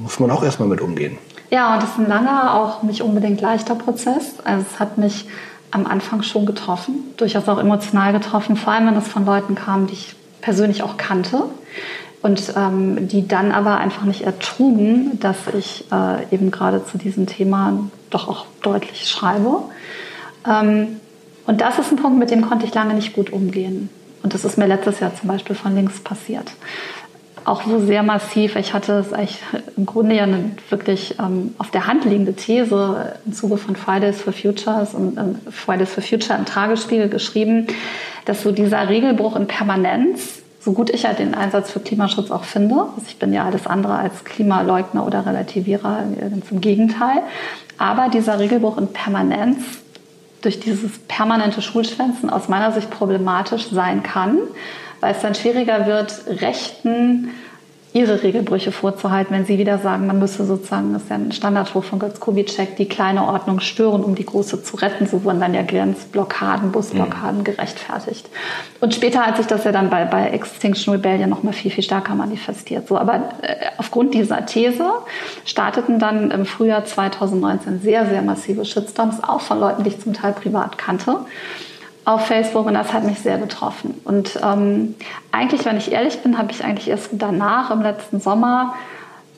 Muss 0.03 0.21
man 0.21 0.31
auch 0.31 0.43
erstmal 0.43 0.69
mit 0.69 0.83
umgehen. 0.83 1.17
Ja, 1.51 1.75
und 1.75 1.83
das 1.83 1.91
ist 1.91 1.99
ein 1.99 2.09
langer, 2.09 2.55
auch 2.55 2.83
nicht 2.83 3.03
unbedingt 3.03 3.41
leichter 3.41 3.75
Prozess. 3.75 4.35
Also 4.45 4.67
es 4.71 4.79
hat 4.79 4.99
mich 4.99 5.27
am 5.71 5.87
Anfang 5.87 6.23
schon 6.23 6.47
getroffen, 6.47 6.95
durchaus 7.17 7.49
auch 7.49 7.59
emotional 7.59 8.13
getroffen, 8.13 8.57
vor 8.57 8.73
allem 8.73 8.87
wenn 8.87 8.97
es 8.97 9.09
von 9.09 9.25
Leuten 9.25 9.55
kam, 9.55 9.87
die 9.87 9.95
ich 9.95 10.15
persönlich 10.41 10.83
auch 10.83 10.97
kannte 10.97 11.45
und 12.23 12.55
ähm, 12.57 13.09
die 13.09 13.27
dann 13.27 13.53
aber 13.53 13.79
einfach 13.79 14.05
nicht 14.05 14.23
ertrugen, 14.23 15.19
dass 15.21 15.37
ich 15.57 15.85
äh, 15.93 16.35
eben 16.35 16.51
gerade 16.51 16.85
zu 16.85 16.99
diesem 16.99 17.27
Thema 17.27 17.79
doch 18.11 18.29
auch 18.29 18.47
deutlich 18.63 19.09
schreibe. 19.09 19.63
Ähm, 20.47 21.01
und 21.47 21.61
das 21.61 21.79
ist 21.79 21.91
ein 21.91 21.97
Punkt, 21.97 22.19
mit 22.19 22.31
dem 22.31 22.43
konnte 22.43 22.67
ich 22.67 22.75
lange 22.75 22.95
nicht 22.95 23.15
gut 23.15 23.33
umgehen. 23.33 23.89
Und 24.23 24.35
das 24.35 24.45
ist 24.45 24.59
mir 24.59 24.67
letztes 24.67 25.01
Jahr 25.01 25.15
zum 25.15 25.29
Beispiel 25.29 25.57
von 25.57 25.75
links 25.75 26.01
passiert 26.01 26.53
auch 27.51 27.63
so 27.65 27.81
sehr 27.81 28.05
massiv. 28.05 28.55
Ich 28.55 28.73
hatte 28.73 28.93
es 28.93 29.13
eigentlich 29.13 29.39
im 29.77 29.85
Grunde 29.85 30.15
ja 30.15 30.23
eine 30.23 30.53
wirklich 30.69 31.17
ähm, 31.19 31.55
auf 31.59 31.71
der 31.73 31.89
Hand 31.89 32.05
liegende 32.05 32.35
These 32.35 33.15
im 33.27 33.33
Zuge 33.33 33.57
von 33.57 33.75
Fridays 33.75 34.23
for 34.23 34.33
Futures 34.33 34.95
und 34.95 35.19
ähm, 35.19 35.39
Fridays 35.51 35.93
for 35.93 36.03
Future 36.03 36.39
im 36.39 36.45
Tagesspiegel 36.45 37.09
geschrieben, 37.09 37.67
dass 38.25 38.43
so 38.43 38.53
dieser 38.53 38.89
Regelbruch 38.89 39.35
in 39.35 39.49
Permanenz, 39.49 40.43
so 40.61 40.73
gut 40.73 40.91
ich 40.91 41.03
ja 41.03 41.13
den 41.13 41.35
Einsatz 41.35 41.73
für 41.73 41.81
Klimaschutz 41.81 42.31
auch 42.31 42.45
finde, 42.45 42.77
also 42.77 43.03
ich 43.09 43.19
bin 43.19 43.33
ja 43.33 43.45
alles 43.45 43.67
andere 43.67 43.95
als 43.95 44.25
Klimaleugner 44.25 45.05
oder 45.05 45.27
Relativierer, 45.27 46.05
ganz 46.21 46.53
im 46.53 46.61
Gegenteil, 46.61 47.23
aber 47.79 48.11
dieser 48.11 48.39
Regelbruch 48.39 48.79
in 48.79 48.89
Permanenz 48.89 49.59
durch 50.43 50.61
dieses 50.61 50.99
permanente 51.09 51.63
Schulschwänzen 51.63 52.31
aus 52.31 52.49
meiner 52.49 52.71
Sicht 52.73 52.91
problematisch 52.91 53.71
sein 53.71 54.03
kann 54.03 54.39
weil 55.01 55.15
es 55.15 55.21
dann 55.21 55.35
schwieriger 55.35 55.87
wird, 55.87 56.25
Rechten 56.41 57.31
ihre 57.93 58.23
Regelbrüche 58.23 58.71
vorzuhalten, 58.71 59.35
wenn 59.35 59.47
sie 59.47 59.59
wieder 59.59 59.79
sagen, 59.79 60.07
man 60.07 60.21
müsse 60.21 60.45
sozusagen, 60.45 60.93
das 60.93 61.03
ist 61.03 61.11
ja 61.11 61.17
ein 61.17 61.33
Standardspruch 61.33 61.83
von 61.83 61.99
Götz 61.99 62.21
Kubitschek, 62.21 62.77
die 62.77 62.87
kleine 62.87 63.25
Ordnung 63.25 63.59
stören, 63.59 64.05
um 64.05 64.15
die 64.15 64.25
große 64.25 64.63
zu 64.63 64.77
retten. 64.77 65.07
So 65.07 65.25
wurden 65.25 65.41
dann 65.41 65.55
ja 65.55 65.63
Grenzblockaden, 65.63 66.71
Busblockaden 66.71 67.41
mhm. 67.41 67.45
gerechtfertigt. 67.45 68.29
Und 68.81 68.95
später 68.95 69.27
hat 69.27 69.39
sich 69.39 69.47
das 69.47 69.65
ja 69.65 69.73
dann 69.73 69.91
bei, 69.91 70.05
bei 70.05 70.29
Extinction 70.29 70.95
Rebellion 70.95 71.29
noch 71.29 71.43
mal 71.43 71.53
viel, 71.53 71.73
viel 71.73 71.83
stärker 71.83 72.15
manifestiert. 72.15 72.87
So, 72.87 72.97
aber 72.97 73.31
äh, 73.43 73.57
aufgrund 73.79 74.15
dieser 74.15 74.47
These 74.47 74.89
starteten 75.45 75.99
dann 75.99 76.31
im 76.31 76.47
Frühjahr 76.47 76.85
2019 76.85 77.81
sehr, 77.81 78.07
sehr 78.07 78.23
massive 78.23 78.65
Shitstorms, 78.65 79.25
auch 79.25 79.41
von 79.41 79.59
Leuten, 79.59 79.83
die 79.83 79.91
ich 79.91 80.01
zum 80.01 80.13
Teil 80.13 80.33
privat 80.33 80.79
kannte 80.79 81.17
auf 82.05 82.27
Facebook 82.27 82.67
und 82.67 82.75
das 82.75 82.93
hat 82.93 83.05
mich 83.05 83.21
sehr 83.21 83.39
getroffen. 83.39 83.95
Und 84.05 84.39
ähm, 84.43 84.95
eigentlich, 85.33 85.65
wenn 85.65 85.77
ich 85.77 85.93
ehrlich 85.93 86.21
bin, 86.21 86.39
habe 86.39 86.51
ich 86.51 86.65
eigentlich 86.65 86.89
erst 86.89 87.11
danach, 87.13 87.71
im 87.71 87.83
letzten 87.83 88.21
Sommer, 88.21 88.75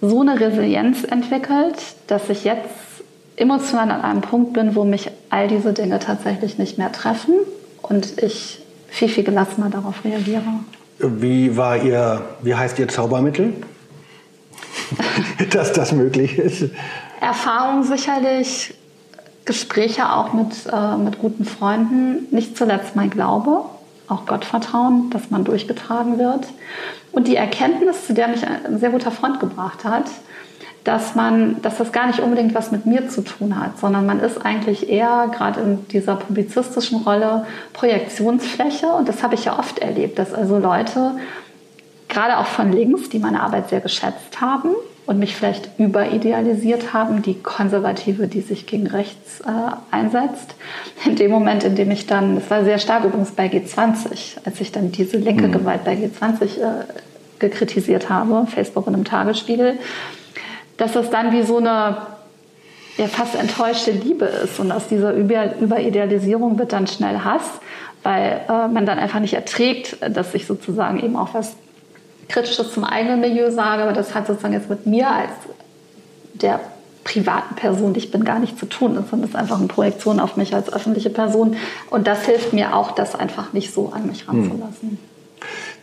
so 0.01 0.21
eine 0.21 0.39
Resilienz 0.39 1.05
entwickelt, 1.05 1.77
dass 2.07 2.29
ich 2.29 2.45
jetzt 2.45 2.69
emotional 3.37 3.91
an 3.91 4.03
einem 4.03 4.21
Punkt 4.21 4.53
bin, 4.53 4.75
wo 4.75 4.85
mich 4.85 5.11
all 5.31 5.49
diese 5.49 5.73
Dinge 5.73 5.99
tatsächlich 5.99 6.59
nicht 6.59 6.79
mehr 6.79 6.93
treffen 6.93 7.35
und 7.83 8.23
ich 8.23 8.61
viel, 8.89 9.09
viel 9.09 9.25
gelassener 9.25 9.71
darauf 9.71 10.05
reagiere. 10.05 10.43
Wie 10.99 11.57
war 11.57 11.83
Ihr, 11.83 12.23
wie 12.43 12.55
heißt 12.55 12.79
Ihr 12.79 12.89
Zaubermittel? 12.89 13.55
Dass 15.51 15.73
das 15.73 15.93
möglich 15.93 16.39
ist? 16.39 16.71
Erfahrung 17.21 17.85
sicherlich, 17.85 18.75
Gespräche 19.45 20.13
auch 20.13 20.33
mit, 20.33 20.53
äh, 20.73 20.97
mit 20.97 21.19
guten 21.21 21.45
Freunden, 21.45 22.29
nicht 22.31 22.57
zuletzt 22.57 22.95
mein 22.95 23.11
Glaube, 23.11 23.65
auch 24.09 24.27
Gottvertrauen, 24.27 25.11
dass 25.11 25.31
man 25.31 25.45
durchgetragen 25.45 26.19
wird. 26.19 26.47
Und 27.13 27.29
die 27.29 27.37
Erkenntnis, 27.37 28.07
zu 28.07 28.15
der 28.15 28.29
mich 28.29 28.47
ein 28.47 28.79
sehr 28.79 28.91
guter 28.91 29.11
Freund 29.11 29.41
gebracht 29.41 29.85
hat, 29.85 30.05
dass 30.85 31.15
man, 31.15 31.63
dass 31.63 31.79
das 31.79 31.93
gar 31.93 32.07
nicht 32.09 32.21
unbedingt 32.21 32.55
was 32.55 32.73
mit 32.73 32.87
mir 32.87 33.09
zu 33.09 33.23
tun 33.23 33.59
hat, 33.59 33.79
sondern 33.79 34.05
man 34.05 34.19
ist 34.21 34.45
eigentlich 34.45 34.89
eher 34.89 35.31
gerade 35.33 35.61
in 35.61 35.89
dieser 35.89 36.17
publizistischen 36.17 37.03
Rolle 37.03 37.47
Projektionsfläche. 37.73 38.89
Und 38.89 39.09
das 39.09 39.23
habe 39.23 39.35
ich 39.35 39.45
ja 39.45 39.59
oft 39.59 39.79
erlebt, 39.79 40.19
dass 40.19 40.35
also 40.35 40.59
Leute, 40.59 41.13
gerade 42.09 42.39
auch 42.39 42.47
von 42.47 42.73
links, 42.73 43.09
die 43.09 43.21
meine 43.21 43.43
Arbeit 43.43 43.69
sehr 43.69 43.81
geschätzt 43.81 44.41
haben 44.41 44.71
und 45.07 45.19
mich 45.19 45.35
vielleicht 45.35 45.69
überidealisiert 45.79 46.93
haben, 46.93 47.23
die 47.23 47.35
Konservative, 47.35 48.29
die 48.29 48.41
sich 48.41 48.67
gegen 48.67 48.87
rechts 48.87 49.41
äh, 49.41 49.51
einsetzt. 49.91 50.55
In 51.05 51.17
dem 51.17 51.31
Moment, 51.31 51.65
in 51.65 51.75
dem 51.75 51.91
ich 51.91 52.07
dann, 52.07 52.37
das 52.37 52.51
war 52.51 52.65
sehr 52.65 52.79
stark 52.79 53.05
übrigens 53.05 53.33
bei 53.33 53.47
G20, 53.47 54.39
als 54.45 54.61
ich 54.61 54.71
dann 54.71 54.93
diese 54.93 55.17
linke 55.17 55.49
mhm. 55.49 55.53
Gewalt 55.53 55.85
bei 55.85 55.95
G20 55.95 56.61
äh, 56.61 56.85
gekritisiert 57.41 58.09
habe, 58.09 58.47
Facebook 58.47 58.87
und 58.87 58.95
im 58.95 59.05
Tagesspiegel, 59.05 59.79
dass 60.77 60.93
das 60.93 61.11
dann 61.11 61.33
wie 61.33 61.43
so 61.43 61.59
eine 61.59 61.97
ja, 62.97 63.09
fast 63.09 63.35
enttäuschte 63.35 63.91
Liebe 63.91 64.27
ist. 64.27 64.61
Und 64.61 64.71
aus 64.71 64.87
dieser 64.87 65.13
Über 65.13 65.57
Überidealisierung 65.59 66.59
wird 66.59 66.73
dann 66.73 66.87
schnell 66.87 67.19
Hass, 67.19 67.43
weil 68.05 68.41
äh, 68.49 68.69
man 68.69 68.87
dann 68.87 68.99
einfach 68.99 69.21
nicht 69.21 69.35
erträgt, 69.35 69.97
dass 70.01 70.35
ich 70.35 70.47
sozusagen 70.47 71.03
eben 71.03 71.17
auch 71.17 71.35
was 71.35 71.57
Kritisches 72.33 72.73
zum 72.73 72.85
eigenen 72.85 73.21
Milieu 73.21 73.51
sage. 73.51 73.83
Aber 73.83 73.93
das 73.93 74.15
hat 74.15 74.27
sozusagen 74.27 74.55
jetzt 74.55 74.71
mit 74.71 74.87
mir 74.87 75.09
als 75.09 75.31
der 76.35 76.61
privaten 77.05 77.55
Person, 77.57 77.95
die 77.95 77.99
ich 77.99 78.11
bin, 78.11 78.25
gar 78.25 78.39
nicht 78.39 78.59
zu 78.59 78.67
tun, 78.67 78.97
es 78.97 79.29
ist 79.29 79.37
einfach 79.37 79.59
eine 79.59 79.67
Projektion 79.67 80.21
auf 80.21 80.37
mich 80.37 80.55
als 80.55 80.73
öffentliche 80.73 81.11
Person. 81.11 81.57
Und 81.91 82.07
das 82.07 82.25
hilft 82.27 82.53
mir 82.53 82.77
auch, 82.77 82.93
das 82.93 83.15
einfach 83.15 83.53
nicht 83.53 83.75
so 83.75 83.93
an 83.93 84.07
mich 84.07 84.29
ranzulassen. 84.29 84.91
Hm. 84.91 84.99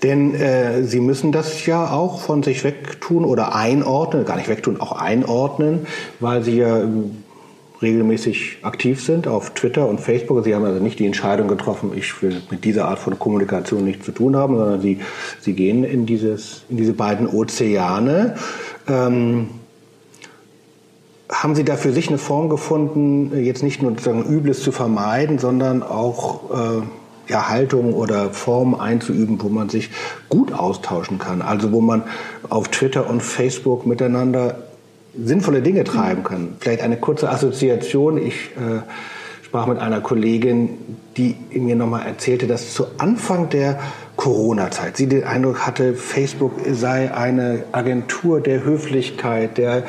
Denn 0.03 0.33
äh, 0.33 0.83
Sie 0.83 1.01
müssen 1.01 1.33
das 1.33 1.65
ja 1.65 1.91
auch 1.91 2.21
von 2.21 2.41
sich 2.41 2.63
wegtun 2.63 3.25
oder 3.25 3.53
einordnen, 3.53 4.23
gar 4.23 4.37
nicht 4.37 4.47
wegtun, 4.47 4.79
auch 4.79 4.93
einordnen, 4.93 5.87
weil 6.21 6.41
Sie 6.41 6.57
ja 6.57 6.79
ähm, 6.79 7.23
regelmäßig 7.81 8.57
aktiv 8.61 9.03
sind 9.03 9.27
auf 9.27 9.53
Twitter 9.53 9.87
und 9.87 9.99
Facebook. 9.99 10.43
Sie 10.43 10.53
haben 10.53 10.65
also 10.65 10.81
nicht 10.81 10.99
die 10.99 11.05
Entscheidung 11.05 11.47
getroffen, 11.47 11.91
ich 11.95 12.21
will 12.21 12.41
mit 12.51 12.65
dieser 12.65 12.87
Art 12.87 12.99
von 12.99 13.17
Kommunikation 13.17 13.83
nichts 13.83 14.05
zu 14.05 14.11
tun 14.11 14.35
haben, 14.35 14.57
sondern 14.57 14.81
Sie, 14.81 14.99
Sie 15.39 15.53
gehen 15.53 15.83
in, 15.83 16.05
dieses, 16.05 16.63
in 16.69 16.77
diese 16.77 16.93
beiden 16.93 17.27
Ozeane. 17.27 18.35
Ähm, 18.87 19.49
haben 21.31 21.55
Sie 21.55 21.63
da 21.63 21.75
für 21.75 21.91
sich 21.91 22.09
eine 22.09 22.17
Form 22.17 22.49
gefunden, 22.49 23.43
jetzt 23.43 23.63
nicht 23.63 23.81
nur 23.81 23.91
sozusagen 23.91 24.23
Übles 24.23 24.61
zu 24.61 24.71
vermeiden, 24.71 25.37
sondern 25.37 25.83
auch 25.83 26.49
äh, 26.51 26.81
ja, 27.31 27.47
Haltung 27.47 27.93
oder 27.93 28.31
Form 28.31 28.73
einzuüben, 28.73 29.41
wo 29.41 29.49
man 29.49 29.69
sich 29.69 29.91
gut 30.27 30.51
austauschen 30.51 31.19
kann. 31.19 31.41
Also 31.41 31.71
wo 31.71 31.79
man 31.79 32.03
auf 32.49 32.69
Twitter 32.69 33.09
und 33.09 33.21
Facebook 33.21 33.85
miteinander 33.85 34.68
sinnvolle 35.17 35.61
Dinge 35.61 35.83
treiben 35.83 36.23
kann. 36.23 36.55
Vielleicht 36.59 36.81
eine 36.81 36.97
kurze 36.97 37.29
Assoziation. 37.29 38.17
Ich 38.17 38.51
äh, 38.55 38.81
sprach 39.43 39.65
mit 39.65 39.79
einer 39.79 40.01
Kollegin, 40.01 40.69
die 41.17 41.35
mir 41.51 41.75
nochmal 41.75 42.05
erzählte, 42.05 42.45
dass 42.45 42.73
zu 42.73 42.85
Anfang 42.97 43.49
der 43.49 43.79
Corona-Zeit 44.15 44.97
sie 44.97 45.07
den 45.07 45.23
Eindruck 45.23 45.65
hatte, 45.65 45.93
Facebook 45.93 46.53
sei 46.69 47.13
eine 47.13 47.63
Agentur 47.71 48.41
der 48.41 48.63
Höflichkeit, 48.63 49.57
der 49.57 49.83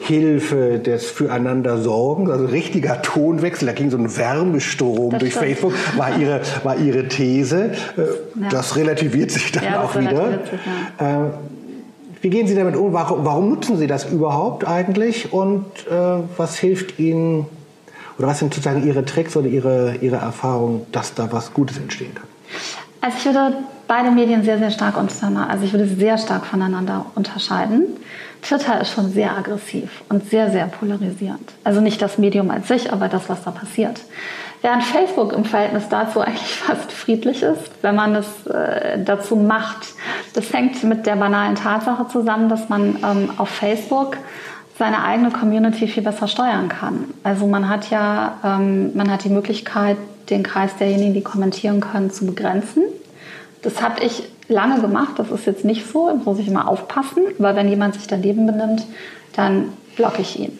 Hilfe, 0.00 0.78
des 0.78 1.06
Füreinander 1.10 1.78
Sorgen, 1.78 2.30
also 2.30 2.46
richtiger 2.46 3.02
Tonwechsel, 3.02 3.66
da 3.66 3.72
ging 3.72 3.90
so 3.90 3.98
ein 3.98 4.16
Wärmestrom 4.16 5.10
das 5.10 5.20
durch 5.20 5.32
stimmt. 5.32 5.46
Facebook, 5.46 5.72
war 5.96 6.18
ihre, 6.18 6.40
war 6.62 6.76
ihre 6.78 7.06
These. 7.08 7.72
Äh, 7.96 8.40
ja. 8.40 8.48
Das 8.50 8.76
relativiert 8.76 9.30
sich 9.30 9.52
dann 9.52 9.64
ja, 9.64 9.82
auch 9.82 9.98
wieder. 9.98 10.30
Sich, 10.30 10.60
ja. 11.00 11.32
Wie 12.26 12.30
gehen 12.30 12.48
Sie 12.48 12.56
damit 12.56 12.74
um? 12.74 12.92
Warum, 12.92 13.50
nutzen 13.50 13.76
Sie 13.76 13.86
das 13.86 14.10
überhaupt 14.10 14.66
eigentlich? 14.66 15.32
Und 15.32 15.64
äh, 15.88 16.24
was 16.36 16.58
hilft 16.58 16.98
Ihnen, 16.98 17.46
oder 18.18 18.26
was 18.26 18.40
sind 18.40 18.52
sozusagen 18.52 18.84
Ihre 18.84 19.04
Tricks 19.04 19.36
oder 19.36 19.46
Ihre, 19.46 19.94
Ihre 20.00 20.16
Erfahrungen, 20.16 20.84
dass 20.90 21.14
da 21.14 21.30
was 21.30 21.54
Gutes 21.54 21.78
entstehen 21.78 22.16
kann? 22.16 22.26
Also 23.00 23.18
ich 23.18 23.24
würde 23.26 23.58
beide 23.86 24.10
Medien 24.10 24.42
sehr, 24.42 24.58
sehr 24.58 24.72
stark 24.72 24.96
untereinander, 24.96 25.48
also 25.48 25.64
ich 25.66 25.72
würde 25.72 25.86
sehr 25.86 26.18
stark 26.18 26.46
voneinander 26.46 27.06
unterscheiden. 27.14 27.84
Twitter 28.42 28.80
ist 28.80 28.92
schon 28.92 29.10
sehr 29.10 29.36
aggressiv 29.36 30.02
und 30.08 30.28
sehr, 30.28 30.50
sehr 30.50 30.66
polarisierend. 30.66 31.52
Also 31.64 31.80
nicht 31.80 32.00
das 32.00 32.18
Medium 32.18 32.50
als 32.50 32.68
sich, 32.68 32.92
aber 32.92 33.08
das, 33.08 33.28
was 33.28 33.42
da 33.44 33.50
passiert. 33.50 34.00
Während 34.62 34.82
Facebook 34.82 35.32
im 35.32 35.44
Verhältnis 35.44 35.84
dazu 35.88 36.20
eigentlich 36.20 36.54
fast 36.56 36.92
friedlich 36.92 37.42
ist, 37.42 37.70
wenn 37.82 37.94
man 37.94 38.14
es 38.14 38.46
äh, 38.46 38.98
dazu 39.04 39.36
macht. 39.36 39.86
Das 40.34 40.52
hängt 40.52 40.82
mit 40.84 41.06
der 41.06 41.16
banalen 41.16 41.54
Tatsache 41.54 42.08
zusammen, 42.08 42.48
dass 42.48 42.68
man 42.68 42.96
ähm, 43.02 43.30
auf 43.36 43.48
Facebook 43.48 44.16
seine 44.78 45.02
eigene 45.04 45.30
Community 45.30 45.88
viel 45.88 46.02
besser 46.02 46.28
steuern 46.28 46.68
kann. 46.68 47.04
Also 47.22 47.46
man 47.46 47.68
hat 47.68 47.90
ja, 47.90 48.38
ähm, 48.44 48.94
man 48.94 49.10
hat 49.10 49.24
die 49.24 49.30
Möglichkeit, 49.30 49.96
den 50.30 50.42
Kreis 50.42 50.76
derjenigen, 50.76 51.14
die 51.14 51.22
kommentieren 51.22 51.80
können, 51.80 52.10
zu 52.10 52.26
begrenzen. 52.26 52.82
Das 53.62 53.82
habe 53.82 54.02
ich 54.04 54.24
lange 54.48 54.80
gemacht. 54.80 55.18
Das 55.18 55.30
ist 55.30 55.46
jetzt 55.46 55.64
nicht 55.64 55.90
so. 55.90 56.08
Da 56.08 56.14
muss 56.14 56.38
ich 56.38 56.48
immer 56.48 56.68
aufpassen, 56.68 57.22
weil 57.38 57.56
wenn 57.56 57.68
jemand 57.68 57.94
sich 57.94 58.06
daneben 58.06 58.46
benimmt, 58.46 58.84
dann 59.34 59.72
blocke 59.96 60.22
ich 60.22 60.38
ihn. 60.38 60.58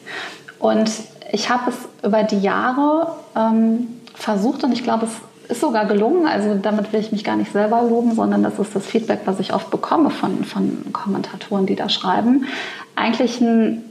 Und 0.59 0.91
ich 1.33 1.51
habe 1.51 1.71
es 1.71 1.77
über 2.07 2.23
die 2.23 2.41
Jahre 2.41 3.17
ähm, 3.37 3.89
versucht 4.15 4.65
und 4.65 4.73
ich 4.73 4.83
glaube, 4.83 5.07
es 5.07 5.51
ist 5.51 5.61
sogar 5.61 5.87
gelungen. 5.87 6.27
Also 6.27 6.55
damit 6.61 6.93
will 6.93 7.01
ich 7.01 7.13
mich 7.13 7.25
gar 7.25 7.37
nicht 7.37 7.53
selber 7.53 7.83
loben, 7.83 8.15
sondern 8.15 8.43
das 8.43 8.59
ist 8.59 8.75
das 8.75 8.87
Feedback, 8.87 9.21
was 9.27 9.41
ich 9.41 9.53
oft 9.53 9.71
bekomme 9.71 10.11
von, 10.11 10.45
von 10.45 10.93
Kommentatoren, 10.93 11.67
die 11.67 11.77
da 11.77 11.89
schreiben. 11.89 12.47
Eigentlich 12.95 13.41
eine 13.41 13.83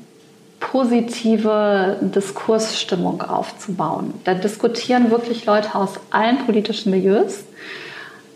positive 0.59 1.97
Diskursstimmung 2.01 3.21
aufzubauen. 3.21 4.13
Da 4.23 4.33
diskutieren 4.33 5.11
wirklich 5.11 5.45
Leute 5.45 5.75
aus 5.75 5.91
allen 6.11 6.39
politischen 6.45 6.91
Milieus 6.91 7.43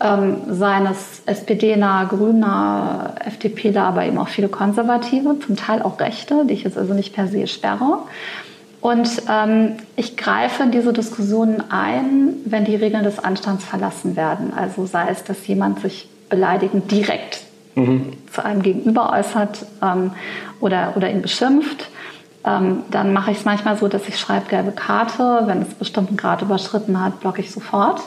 ähm, 0.00 0.36
seien 0.48 0.86
es 0.86 1.22
SPD-nah, 1.26 2.04
Grüner, 2.04 3.14
FDPler, 3.24 3.84
aber 3.84 4.04
eben 4.04 4.18
auch 4.18 4.28
viele 4.28 4.48
Konservative, 4.48 5.38
zum 5.44 5.56
Teil 5.56 5.82
auch 5.82 6.00
Rechte, 6.00 6.44
die 6.46 6.54
ich 6.54 6.64
jetzt 6.64 6.78
also 6.78 6.94
nicht 6.94 7.14
per 7.14 7.26
se 7.28 7.46
sperre. 7.46 7.98
Und 8.80 9.10
ähm, 9.28 9.76
ich 9.96 10.16
greife 10.16 10.62
in 10.62 10.70
diese 10.70 10.92
Diskussionen 10.92 11.64
ein, 11.70 12.34
wenn 12.46 12.64
die 12.64 12.76
Regeln 12.76 13.04
des 13.04 13.18
Anstands 13.18 13.64
verlassen 13.64 14.16
werden. 14.16 14.54
Also 14.56 14.86
sei 14.86 15.08
es, 15.10 15.22
dass 15.22 15.46
jemand 15.46 15.80
sich 15.80 16.08
beleidigend 16.30 16.90
direkt 16.90 17.42
mhm. 17.74 18.14
zu 18.32 18.42
einem 18.42 18.62
Gegenüber 18.62 19.12
äußert 19.12 19.66
ähm, 19.82 20.12
oder, 20.60 20.94
oder 20.96 21.10
ihn 21.10 21.20
beschimpft. 21.20 21.90
Ähm, 22.42 22.84
dann 22.90 23.12
mache 23.12 23.32
ich 23.32 23.38
es 23.38 23.44
manchmal 23.44 23.76
so, 23.76 23.86
dass 23.86 24.08
ich 24.08 24.18
schreibe 24.18 24.48
gelbe 24.48 24.72
Karte. 24.72 25.42
Wenn 25.44 25.60
es 25.60 25.74
bestimmten 25.74 26.16
Grad 26.16 26.40
überschritten 26.40 27.04
hat, 27.04 27.20
blocke 27.20 27.42
ich 27.42 27.50
sofort. 27.50 28.00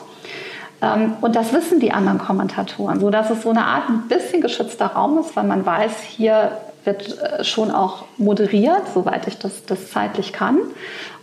Ähm, 0.83 1.13
und 1.21 1.35
das 1.35 1.53
wissen 1.53 1.79
die 1.79 1.93
anderen 1.93 2.19
Kommentatoren, 2.19 2.99
so 2.99 3.09
dass 3.09 3.29
es 3.29 3.41
so 3.43 3.49
eine 3.49 3.65
Art 3.65 3.89
ein 3.89 4.07
bisschen 4.09 4.41
geschützter 4.41 4.87
Raum 4.87 5.17
ist, 5.19 5.35
weil 5.35 5.45
man 5.45 5.65
weiß, 5.65 6.01
hier 6.01 6.51
wird 6.83 7.21
äh, 7.21 7.43
schon 7.43 7.71
auch 7.71 8.03
moderiert, 8.17 8.81
soweit 8.93 9.27
ich 9.27 9.37
das, 9.37 9.65
das 9.65 9.89
zeitlich 9.89 10.33
kann. 10.33 10.57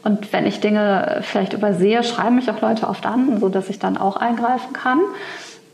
Und 0.02 0.32
wenn 0.32 0.46
ich 0.46 0.60
Dinge 0.60 1.20
vielleicht 1.22 1.52
übersehe, 1.52 2.02
schreiben 2.02 2.36
mich 2.36 2.50
auch 2.50 2.62
Leute 2.62 2.88
oft 2.88 3.04
an, 3.04 3.38
so 3.38 3.50
dass 3.50 3.68
ich 3.68 3.78
dann 3.78 3.98
auch 3.98 4.16
eingreifen 4.16 4.72
kann. 4.72 5.00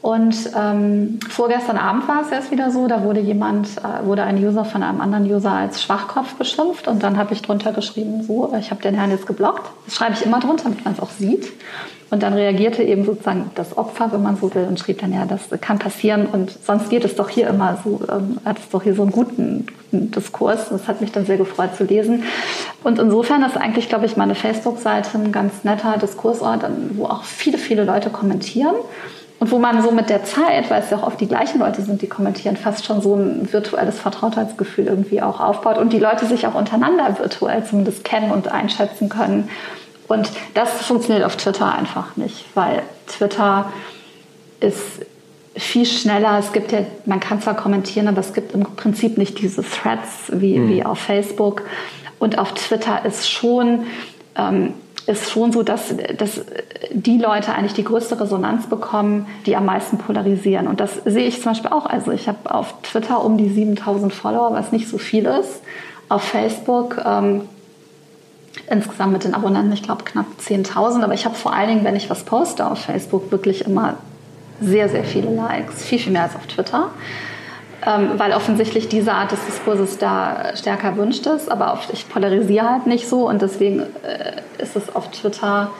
Und 0.02 0.36
ähm, 0.56 1.18
vorgestern 1.28 1.78
Abend 1.78 2.06
war 2.06 2.22
es 2.22 2.30
erst 2.30 2.50
wieder 2.50 2.70
so, 2.70 2.86
da 2.86 3.02
wurde 3.02 3.20
jemand, 3.20 3.68
äh, 3.78 4.04
wurde 4.04 4.24
ein 4.24 4.36
User 4.36 4.64
von 4.64 4.82
einem 4.82 5.00
anderen 5.00 5.24
User 5.24 5.52
als 5.52 5.82
Schwachkopf 5.82 6.34
beschimpft 6.34 6.86
und 6.86 7.02
dann 7.02 7.16
habe 7.16 7.32
ich 7.34 7.42
drunter 7.42 7.72
geschrieben, 7.72 8.22
so, 8.22 8.52
ich 8.58 8.70
habe 8.70 8.82
den 8.82 8.94
Herrn 8.94 9.10
jetzt 9.10 9.26
geblockt. 9.26 9.68
Das 9.84 9.94
schreibe 9.94 10.14
ich 10.14 10.24
immer 10.24 10.40
drunter, 10.40 10.64
damit 10.64 10.84
man 10.84 10.94
es 10.94 11.00
auch 11.00 11.10
sieht. 11.10 11.52
Und 12.08 12.22
dann 12.22 12.34
reagierte 12.34 12.84
eben 12.84 13.04
sozusagen 13.04 13.50
das 13.56 13.76
Opfer, 13.76 14.12
wenn 14.12 14.22
man 14.22 14.36
so 14.36 14.54
will, 14.54 14.66
und 14.68 14.78
schrieb 14.78 15.00
dann, 15.00 15.12
ja, 15.12 15.24
das 15.26 15.48
kann 15.60 15.80
passieren 15.80 16.26
und 16.26 16.56
sonst 16.64 16.88
geht 16.88 17.04
es 17.04 17.16
doch 17.16 17.28
hier 17.28 17.48
immer 17.48 17.78
so, 17.82 18.00
ähm, 18.08 18.38
hat 18.44 18.58
es 18.58 18.68
doch 18.68 18.82
hier 18.84 18.94
so 18.94 19.02
einen 19.02 19.10
guten, 19.10 19.66
guten 19.90 20.12
Diskurs. 20.12 20.68
Das 20.68 20.86
hat 20.86 21.00
mich 21.00 21.10
dann 21.10 21.26
sehr 21.26 21.36
gefreut 21.36 21.74
zu 21.76 21.82
lesen. 21.82 22.22
Und 22.84 23.00
insofern 23.00 23.42
ist 23.42 23.56
eigentlich, 23.56 23.88
glaube 23.88 24.06
ich, 24.06 24.16
meine 24.16 24.36
Facebook-Seite 24.36 25.18
ein 25.18 25.32
ganz 25.32 25.64
netter 25.64 25.98
Diskursort, 25.98 26.64
wo 26.92 27.06
auch 27.06 27.24
viele, 27.24 27.58
viele 27.58 27.84
Leute 27.84 28.10
kommentieren. 28.10 28.76
und 29.38 29.50
wo 29.50 29.58
man 29.58 29.82
so 29.82 29.90
mit 29.90 30.08
der 30.08 30.24
Zeit, 30.24 30.70
weil 30.70 30.80
es 30.82 30.90
ja 30.90 30.96
auch 30.98 31.06
oft 31.06 31.20
die 31.20 31.28
gleichen 31.28 31.58
Leute 31.58 31.82
sind, 31.82 32.00
die 32.00 32.06
kommentieren, 32.06 32.56
fast 32.56 32.86
schon 32.86 33.02
so 33.02 33.16
ein 33.16 33.52
virtuelles 33.52 33.98
Vertrautheitsgefühl 33.98 34.86
irgendwie 34.86 35.20
auch 35.20 35.40
aufbaut 35.40 35.76
und 35.76 35.92
die 35.92 35.98
Leute 35.98 36.24
sich 36.24 36.46
auch 36.46 36.54
untereinander 36.54 37.18
virtuell 37.18 37.64
zumindest 37.64 38.04
kennen 38.04 38.30
und 38.30 38.48
einschätzen 38.48 39.08
können. 39.08 39.50
Und 40.08 40.30
das 40.54 40.70
funktioniert 40.82 41.24
auf 41.24 41.36
Twitter 41.36 41.74
einfach 41.74 42.16
nicht, 42.16 42.44
weil 42.54 42.82
Twitter 43.06 43.72
ist 44.60 45.00
viel 45.54 45.86
schneller. 45.86 46.38
Es 46.38 46.52
gibt 46.52 46.72
ja, 46.72 46.80
man 47.06 47.20
kann 47.20 47.40
zwar 47.40 47.54
kommentieren, 47.54 48.08
aber 48.08 48.20
es 48.20 48.32
gibt 48.32 48.52
im 48.54 48.62
Prinzip 48.62 49.18
nicht 49.18 49.40
diese 49.40 49.62
Threads 49.62 50.30
wie, 50.32 50.58
mhm. 50.58 50.68
wie 50.68 50.84
auf 50.84 50.98
Facebook. 50.98 51.62
Und 52.18 52.38
auf 52.38 52.54
Twitter 52.54 53.04
ist 53.04 53.30
schon 53.30 53.86
ähm, 54.36 54.74
ist 55.06 55.30
schon 55.30 55.52
so, 55.52 55.62
dass, 55.62 55.94
dass 56.18 56.44
die 56.90 57.18
Leute 57.18 57.54
eigentlich 57.54 57.74
die 57.74 57.84
größte 57.84 58.20
Resonanz 58.20 58.66
bekommen, 58.66 59.26
die 59.46 59.54
am 59.54 59.64
meisten 59.64 59.98
polarisieren. 59.98 60.66
Und 60.66 60.80
das 60.80 60.96
sehe 61.04 61.28
ich 61.28 61.40
zum 61.40 61.52
Beispiel 61.52 61.70
auch. 61.70 61.86
Also 61.86 62.10
ich 62.10 62.28
habe 62.28 62.52
auf 62.52 62.74
Twitter 62.82 63.24
um 63.24 63.36
die 63.38 63.48
7000 63.48 64.12
Follower, 64.12 64.52
was 64.52 64.72
nicht 64.72 64.88
so 64.88 64.98
viel 64.98 65.26
ist. 65.26 65.62
Auf 66.08 66.22
Facebook 66.22 67.00
ähm, 67.04 67.42
insgesamt 68.70 69.12
mit 69.12 69.24
den 69.24 69.34
Abonnenten, 69.34 69.72
ich 69.72 69.82
glaube, 69.82 70.04
knapp 70.04 70.26
10.000. 70.40 71.02
Aber 71.02 71.14
ich 71.14 71.24
habe 71.24 71.34
vor 71.34 71.52
allen 71.52 71.68
Dingen, 71.68 71.84
wenn 71.84 71.96
ich 71.96 72.10
was 72.10 72.24
poste 72.24 72.66
auf 72.66 72.78
Facebook, 72.80 73.30
wirklich 73.30 73.64
immer 73.66 73.94
sehr, 74.60 74.88
sehr 74.88 75.04
viele 75.04 75.30
Likes. 75.34 75.84
Viel, 75.84 75.98
viel 75.98 76.12
mehr 76.12 76.22
als 76.22 76.36
auf 76.36 76.46
Twitter 76.46 76.90
ähm, 77.86 78.10
weil 78.16 78.32
offensichtlich 78.32 78.88
diese 78.88 79.12
Art 79.12 79.32
des 79.32 79.44
Diskurses 79.46 79.98
da 79.98 80.56
stärker 80.56 80.96
wünscht 80.96 81.26
ist. 81.26 81.50
Aber 81.50 81.72
oft, 81.72 81.92
ich 81.92 82.08
polarisiere 82.08 82.68
halt 82.68 82.86
nicht 82.86 83.08
so 83.08 83.28
und 83.28 83.42
deswegen 83.42 83.80
äh, 83.80 84.62
ist 84.62 84.76
es 84.76 84.94
auf 84.94 85.10
Twitter 85.10 85.70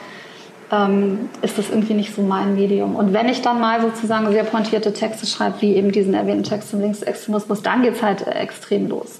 ähm, 0.71 1.29
ist 1.41 1.57
das 1.57 1.69
irgendwie 1.69 1.93
nicht 1.93 2.13
so 2.13 2.21
mein 2.21 2.55
Medium. 2.55 2.95
Und 2.95 3.13
wenn 3.13 3.29
ich 3.29 3.41
dann 3.41 3.59
mal 3.59 3.81
sozusagen 3.81 4.31
sehr 4.31 4.43
pointierte 4.43 4.93
Texte 4.93 5.25
schreibe, 5.25 5.61
wie 5.61 5.75
eben 5.75 5.91
diesen 5.91 6.13
erwähnten 6.13 6.43
Text 6.43 6.69
zum 6.69 6.81
Linksextremismus, 6.81 7.61
dann 7.61 7.83
geht 7.83 7.95
es 7.95 8.03
halt 8.03 8.27
äh, 8.27 8.31
extrem 8.31 8.87
los. 8.89 9.19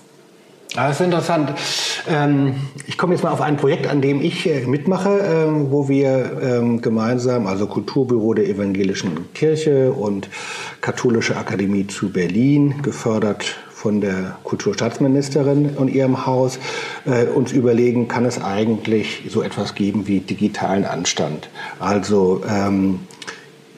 Ah, 0.75 0.89
das 0.89 0.99
ist 0.99 1.05
interessant. 1.05 1.53
Ähm, 2.09 2.55
ich 2.87 2.97
komme 2.97 3.13
jetzt 3.13 3.23
mal 3.23 3.31
auf 3.31 3.41
ein 3.41 3.55
Projekt, 3.55 3.87
an 3.87 4.01
dem 4.01 4.21
ich 4.21 4.45
äh, 4.47 4.65
mitmache, 4.65 5.17
ähm, 5.17 5.71
wo 5.71 5.87
wir 5.87 6.39
ähm, 6.41 6.81
gemeinsam, 6.81 7.47
also 7.47 7.67
Kulturbüro 7.67 8.33
der 8.33 8.47
Evangelischen 8.47 9.33
Kirche 9.33 9.93
und 9.93 10.29
Katholische 10.81 11.37
Akademie 11.37 11.87
zu 11.87 12.11
Berlin, 12.11 12.81
gefördert 12.81 13.55
von 13.71 14.01
der 14.01 14.37
Kulturstaatsministerin 14.43 15.69
und 15.77 15.87
ihrem 15.87 16.25
Haus, 16.25 16.59
äh, 17.05 17.25
uns 17.25 17.53
überlegen, 17.53 18.09
kann 18.09 18.25
es 18.25 18.43
eigentlich 18.43 19.23
so 19.29 19.41
etwas 19.41 19.73
geben 19.73 20.05
wie 20.07 20.19
digitalen 20.19 20.85
Anstand? 20.85 21.49
Also 21.79 22.41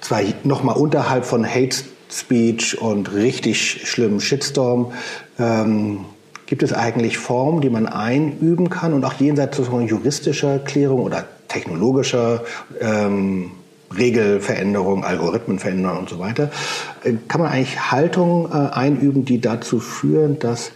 zwar 0.02 0.22
nochmal 0.44 0.78
unterhalb 0.78 1.26
von 1.26 1.46
Hate 1.46 1.78
Speech 2.12 2.82
und 2.82 3.14
richtig 3.14 3.88
schlimmen 3.88 4.20
Shitstorm, 4.20 4.92
Gibt 6.50 6.64
es 6.64 6.74
eigentlich 6.74 7.20
Formen, 7.20 7.62
die 7.62 7.70
man 7.70 7.86
einüben 7.86 8.72
kann 8.72 8.94
und 8.94 9.06
auch 9.06 9.14
jenseits 9.14 9.60
von 9.60 9.86
juristischer 9.86 10.58
Klärung 10.58 11.02
oder 11.02 11.26
technologischer 11.48 12.44
ähm, 12.82 13.52
Regelveränderung, 13.96 15.04
Algorithmenveränderung 15.04 16.00
und 16.00 16.10
so 16.10 16.18
weiter, 16.18 16.50
äh, 17.04 17.14
kann 17.28 17.42
man 17.42 17.52
eigentlich 17.52 17.92
Haltungen 17.92 18.52
äh, 18.52 18.72
einüben, 18.74 19.26
die 19.26 19.40
dazu 19.40 19.80
führen, 19.80 20.40
dass 20.40 20.72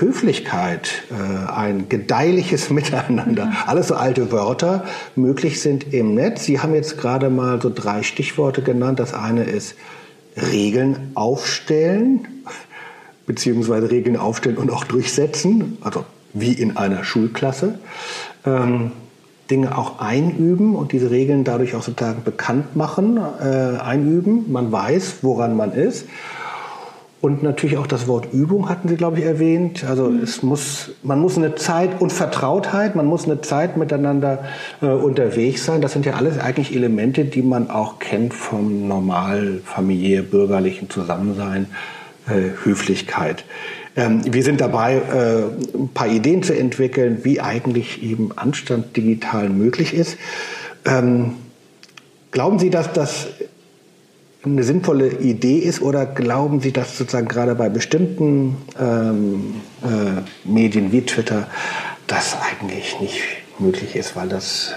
Höflichkeit, 0.00 1.04
äh, 1.12 1.52
ein 1.52 1.88
gedeihliches 1.88 2.70
Miteinander, 2.70 3.46
mhm. 3.46 3.56
alles 3.64 3.86
so 3.86 3.94
alte 3.94 4.32
Wörter 4.32 4.86
möglich 5.14 5.62
sind 5.62 5.94
im 5.94 6.16
Netz. 6.16 6.46
Sie 6.46 6.58
haben 6.58 6.74
jetzt 6.74 6.98
gerade 6.98 7.30
mal 7.30 7.62
so 7.62 7.70
drei 7.72 8.02
Stichworte 8.02 8.60
genannt. 8.60 8.98
Das 8.98 9.14
eine 9.14 9.44
ist 9.44 9.76
Regeln 10.36 11.12
aufstellen 11.14 12.26
beziehungsweise 13.26 13.90
Regeln 13.90 14.16
aufstellen 14.16 14.56
und 14.56 14.70
auch 14.70 14.84
durchsetzen, 14.84 15.78
also 15.80 16.04
wie 16.32 16.52
in 16.52 16.76
einer 16.76 17.04
Schulklasse. 17.04 17.78
Ähm, 18.44 18.92
Dinge 19.50 19.78
auch 19.78 20.00
einüben 20.00 20.74
und 20.74 20.92
diese 20.92 21.10
Regeln 21.10 21.44
dadurch 21.44 21.74
auch 21.74 21.82
sozusagen 21.82 22.24
bekannt 22.24 22.74
machen, 22.74 23.18
äh, 23.40 23.78
einüben. 23.80 24.50
Man 24.50 24.72
weiß, 24.72 25.18
woran 25.22 25.56
man 25.56 25.72
ist. 25.72 26.06
Und 27.20 27.42
natürlich 27.42 27.78
auch 27.78 27.86
das 27.86 28.06
Wort 28.08 28.32
Übung 28.32 28.68
hatten 28.68 28.88
Sie, 28.88 28.96
glaube 28.96 29.18
ich, 29.18 29.24
erwähnt. 29.24 29.84
Also 29.84 30.10
mhm. 30.10 30.22
es 30.22 30.42
muss, 30.42 30.90
man 31.02 31.18
muss 31.18 31.36
eine 31.36 31.54
Zeit 31.54 32.00
und 32.00 32.12
Vertrautheit, 32.12 32.94
man 32.94 33.06
muss 33.06 33.24
eine 33.24 33.40
Zeit 33.40 33.76
miteinander 33.76 34.44
äh, 34.82 34.86
unterwegs 34.86 35.64
sein. 35.64 35.80
Das 35.80 35.92
sind 35.92 36.06
ja 36.06 36.14
alles 36.14 36.38
eigentlich 36.38 36.74
Elemente, 36.74 37.24
die 37.24 37.42
man 37.42 37.70
auch 37.70 37.98
kennt 37.98 38.34
vom 38.34 38.86
normal 38.86 39.60
familiär 39.64 40.22
bürgerlichen 40.22 40.90
Zusammensein 40.90 41.66
Höflichkeit. 42.34 43.44
Ähm, 43.96 44.22
wir 44.24 44.42
sind 44.42 44.60
dabei, 44.60 44.96
äh, 44.96 45.76
ein 45.76 45.88
paar 45.94 46.08
Ideen 46.08 46.42
zu 46.42 46.56
entwickeln, 46.56 47.20
wie 47.22 47.40
eigentlich 47.40 48.02
eben 48.02 48.36
Anstand 48.36 48.96
digital 48.96 49.48
möglich 49.48 49.94
ist. 49.94 50.18
Ähm, 50.84 51.34
glauben 52.30 52.58
Sie, 52.58 52.70
dass 52.70 52.92
das 52.92 53.28
eine 54.44 54.62
sinnvolle 54.62 55.08
Idee 55.08 55.58
ist 55.58 55.82
oder 55.82 56.06
glauben 56.06 56.60
Sie, 56.60 56.72
dass 56.72 56.96
sozusagen 56.96 57.28
gerade 57.28 57.54
bei 57.54 57.68
bestimmten 57.68 58.56
ähm, 58.78 59.54
äh, 59.82 60.48
Medien 60.48 60.92
wie 60.92 61.02
Twitter 61.02 61.48
das 62.06 62.36
eigentlich 62.40 63.00
nicht 63.00 63.20
möglich 63.58 63.96
ist, 63.96 64.14
weil 64.14 64.28
das 64.28 64.74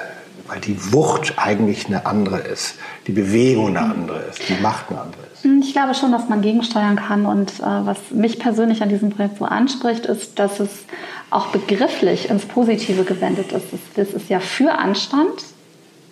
weil 0.49 0.59
die 0.59 0.91
Wucht 0.91 1.35
eigentlich 1.38 1.85
eine 1.85 2.07
andere 2.07 2.39
ist, 2.39 2.75
die 3.05 3.12
Bewegung 3.12 3.77
eine 3.77 3.81
andere 3.81 4.19
ist, 4.31 4.49
die 4.49 4.59
Macht 4.62 4.89
eine 4.89 5.01
andere 5.01 5.21
ist. 5.21 5.28
Hm, 5.41 5.62
ich 5.62 5.73
glaube 5.73 5.93
schon, 5.93 6.12
dass 6.12 6.30
man 6.30 6.41
gegensteuern 6.41 6.95
kann. 6.95 7.25
Und 7.25 7.60
äh, 7.60 7.63
was 7.63 7.97
mich 8.12 8.39
persönlich 8.39 8.82
an 8.82 8.89
diesem 8.89 9.10
Projekt 9.10 9.38
so 9.38 9.45
anspricht, 9.45 10.06
ist, 10.06 10.39
dass 10.39 10.60
es 10.60 10.86
auch 11.30 11.47
begrifflich 11.47 12.30
ins 12.30 12.45
Positive 12.45 13.04
gewendet 13.04 13.52
ist. 13.52 13.65
Das 13.95 14.10
ist 14.10 14.30
ja 14.30 14.39
für 14.39 14.78
Anstand, 14.78 15.43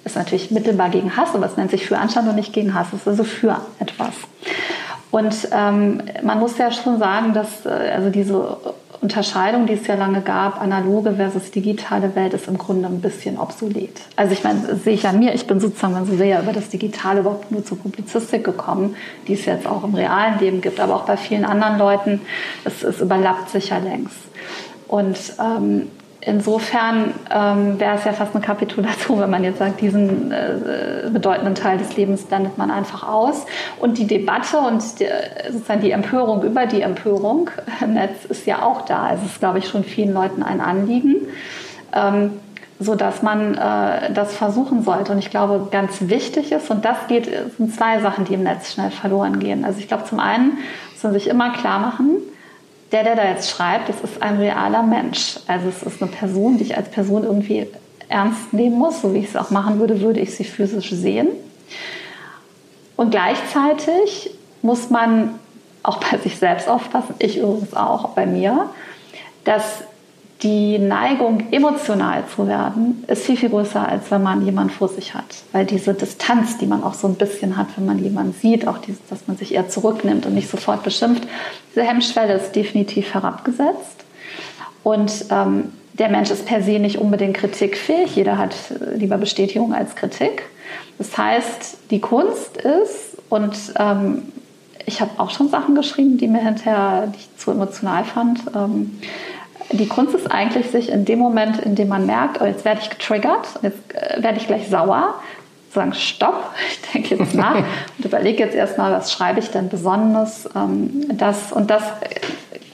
ist 0.06 0.16
natürlich 0.16 0.52
mittelbar 0.52 0.90
gegen 0.90 1.18
Hass, 1.18 1.34
aber 1.34 1.46
es 1.46 1.58
nennt 1.58 1.72
sich 1.72 1.86
für 1.86 1.98
Anstand 1.98 2.30
und 2.30 2.36
nicht 2.36 2.54
gegen 2.54 2.74
Hass. 2.74 2.88
Es 2.94 3.02
ist 3.02 3.08
also 3.08 3.24
für 3.24 3.60
etwas. 3.80 4.14
Und 5.10 5.36
ähm, 5.52 6.02
man 6.22 6.40
muss 6.40 6.58
ja 6.58 6.72
schon 6.72 7.00
sagen, 7.00 7.34
dass 7.34 7.66
äh, 7.66 7.70
also 7.70 8.10
diese 8.10 8.58
Unterscheidung, 9.00 9.68
die 9.68 9.74
es 9.74 9.86
ja 9.86 9.96
lange 9.96 10.22
gab, 10.22 10.60
analoge 10.60 11.14
versus 11.14 11.52
digitale 11.52 12.16
Welt, 12.16 12.34
ist 12.34 12.48
im 12.48 12.58
Grunde 12.58 12.88
ein 12.88 13.00
bisschen 13.00 13.38
obsolet. 13.38 14.02
Also 14.16 14.34
ich 14.34 14.44
meine, 14.44 14.76
sehe 14.76 14.94
ich 14.94 15.08
an 15.08 15.20
mir, 15.20 15.36
ich 15.36 15.46
bin 15.46 15.60
sozusagen 15.60 16.04
so 16.06 16.16
sehr 16.16 16.42
über 16.42 16.52
das 16.52 16.70
Digitale 16.70 17.20
überhaupt 17.20 17.52
nur 17.52 17.64
zur 17.64 17.78
Publizistik 17.78 18.44
gekommen, 18.44 18.96
die 19.28 19.34
es 19.34 19.46
jetzt 19.46 19.68
auch 19.68 19.84
im 19.84 19.94
realen 19.94 20.40
Leben 20.40 20.62
gibt, 20.62 20.80
aber 20.80 20.96
auch 20.96 21.06
bei 21.06 21.16
vielen 21.16 21.46
anderen 21.46 21.78
Leuten, 21.78 22.22
es, 22.66 22.84
es 22.84 23.00
überlappt 23.00 23.52
sich 23.52 23.70
ja 23.70 23.78
längst. 23.78 24.18
Und 24.88 25.18
ähm, 25.40 25.90
insofern 26.28 27.14
ähm, 27.34 27.80
wäre 27.80 27.96
es 27.96 28.04
ja 28.04 28.12
fast 28.12 28.36
eine 28.36 28.44
Kapitulation, 28.44 29.20
wenn 29.20 29.30
man 29.30 29.44
jetzt 29.44 29.60
sagt, 29.60 29.80
diesen 29.80 30.32
äh, 30.32 31.10
bedeutenden 31.10 31.56
Teil 31.56 31.78
des 31.78 31.96
Lebens 31.96 32.24
blendet 32.24 32.58
man 32.58 32.70
einfach 32.70 33.08
aus. 33.08 33.46
Und 33.80 33.98
die 33.98 34.06
Debatte 34.06 34.58
und 34.58 34.84
die, 35.00 35.08
sozusagen 35.50 35.82
die 35.82 35.92
Empörung 35.92 36.44
über 36.44 36.66
die 36.66 36.82
Empörung 36.82 37.50
im 37.82 37.94
Netz 37.94 38.26
ist 38.26 38.46
ja 38.46 38.62
auch 38.62 38.82
da. 38.82 39.14
Es 39.14 39.24
ist, 39.24 39.40
glaube 39.40 39.60
ich, 39.60 39.70
schon 39.70 39.84
vielen 39.84 40.14
Leuten 40.14 40.44
ein 40.44 40.60
Anliegen. 40.60 41.16
Ähm, 41.94 42.32
so 42.80 42.94
dass 42.94 43.24
man 43.24 43.56
äh, 43.56 44.14
das 44.14 44.36
versuchen 44.36 44.84
sollte. 44.84 45.12
Und 45.12 45.18
ich 45.18 45.32
glaube, 45.32 45.70
ganz 45.72 45.96
wichtig 46.02 46.52
ist, 46.52 46.70
und 46.70 46.86
das 46.86 46.98
geht, 47.08 47.28
sind 47.58 47.74
zwei 47.74 48.00
Sachen, 48.02 48.26
die 48.26 48.36
im 48.36 48.44
Netz 48.44 48.74
schnell 48.74 48.92
verloren 48.92 49.40
gehen. 49.40 49.66
Also 49.66 49.80
ich 49.80 49.88
glaube, 49.88 50.04
zum 50.04 50.20
einen 50.20 50.60
muss 50.94 51.02
man 51.02 51.14
sich 51.14 51.28
immer 51.28 51.54
klar 51.54 51.80
machen, 51.80 52.18
der, 52.92 53.04
der 53.04 53.16
da 53.16 53.26
jetzt 53.30 53.50
schreibt, 53.50 53.90
das 53.90 54.02
ist 54.02 54.22
ein 54.22 54.38
realer 54.38 54.84
Mensch. 54.84 55.40
Also 55.48 55.68
es 55.68 55.84
ist 55.84 56.02
eine 56.02 56.12
Person, 56.12 56.58
die 56.58 56.64
ich 56.64 56.78
als 56.78 56.90
Person 56.90 57.24
irgendwie 57.24 57.68
ernst 58.10 58.54
nehmen 58.54 58.78
muss. 58.78 59.02
So 59.02 59.14
wie 59.14 59.20
ich 59.20 59.30
es 59.30 59.36
auch 59.36 59.50
machen 59.50 59.80
würde, 59.80 60.02
würde 60.02 60.20
ich 60.20 60.36
sie 60.36 60.46
physisch 60.46 60.92
sehen. 60.92 61.28
Und 62.96 63.12
gleichzeitig 63.12 64.32
muss 64.62 64.90
man 64.90 65.36
auch 65.84 65.98
bei 65.98 66.18
sich 66.18 66.38
selbst 66.38 66.68
aufpassen, 66.68 67.16
ich 67.20 67.38
übrigens 67.38 67.74
auch 67.74 68.10
bei 68.10 68.26
mir, 68.26 68.70
dass 69.44 69.84
die 70.44 70.78
Neigung, 70.78 71.52
emotional 71.52 72.24
zu 72.28 72.48
werden, 72.48 73.04
ist 73.08 73.26
viel, 73.26 73.38
viel 73.38 73.50
größer, 73.50 73.88
als 73.88 74.12
wenn 74.12 74.22
man 74.22 74.46
jemanden 74.46 74.72
vor 74.72 74.88
sich 74.88 75.16
hat. 75.16 75.26
Weil 75.52 75.66
diese 75.66 75.96
Distanz, 75.96 76.58
die 76.60 76.68
man 76.68 76.84
auch 76.84 76.94
so 76.94 77.08
ein 77.08 77.16
bisschen 77.16 77.58
hat, 77.58 77.68
wenn 77.76 77.88
man 77.88 78.04
jemanden 78.04 78.34
sieht, 78.34 78.68
auch 78.68 78.78
dieses, 78.78 79.04
dass 79.10 79.28
man 79.28 79.38
sich 79.38 79.56
eher 79.56 79.68
zurücknimmt 79.68 80.28
und 80.28 80.36
nicht 80.36 80.50
sofort 80.50 80.84
beschimpft, 80.84 81.28
diese 81.72 81.84
Hemmschwelle 81.84 82.34
ist 82.34 82.56
definitiv 82.56 83.14
herabgesetzt. 83.16 84.06
Und 84.84 85.26
ähm, 85.32 85.74
der 85.94 86.10
Mensch 86.10 86.30
ist 86.30 86.46
per 86.46 86.62
se 86.62 86.78
nicht 86.78 87.00
unbedingt 87.00 87.36
kritikfähig. 87.36 88.16
Jeder 88.16 88.38
hat 88.38 88.54
äh, 88.70 88.96
lieber 88.96 89.18
Bestätigung 89.18 89.74
als 89.74 89.96
Kritik. 89.96 90.44
Das 91.00 91.18
heißt, 91.18 91.78
die 91.90 92.00
Kunst 92.00 92.58
ist, 92.58 93.18
und 93.30 93.56
ähm, 93.80 94.24
ich 94.86 95.02
habe 95.02 95.12
auch 95.18 95.32
schon 95.32 95.50
Sachen 95.50 95.76
geschrieben, 95.76 96.18
die 96.18 96.28
mir 96.28 96.40
hinterher 96.40 97.08
die 97.08 97.18
ich 97.18 97.38
zu 97.38 97.52
emotional 97.52 98.06
fand, 98.06 98.40
ähm, 98.56 99.00
die 99.72 99.88
Kunst 99.88 100.16
ist 100.16 100.32
eigentlich, 100.32 100.72
sich 100.72 100.90
in 100.90 101.06
dem 101.06 101.20
Moment, 101.20 101.60
in 101.60 101.76
dem 101.76 101.90
man 101.90 102.06
merkt, 102.06 102.42
oh, 102.42 102.46
jetzt 102.46 102.66
werde 102.66 102.82
ich 102.82 102.90
getriggert, 102.90 103.48
jetzt 103.62 103.80
äh, 103.94 104.22
werde 104.22 104.38
ich 104.38 104.48
gleich 104.48 104.68
sauer, 104.70 105.16
sagen, 105.74 105.94
stopp, 105.94 106.52
ich 106.70 106.92
denke 106.92 107.16
jetzt 107.16 107.36
nach 107.36 107.56
und 107.98 108.06
überlege 108.06 108.44
jetzt 108.44 108.56
erstmal, 108.56 108.92
was 108.92 109.12
schreibe 109.12 109.40
ich 109.40 109.50
denn 109.52 109.70
Besonderes. 109.70 110.50
Ähm, 110.56 111.08
das, 111.14 111.52
und 111.52 111.70
das, 111.70 111.84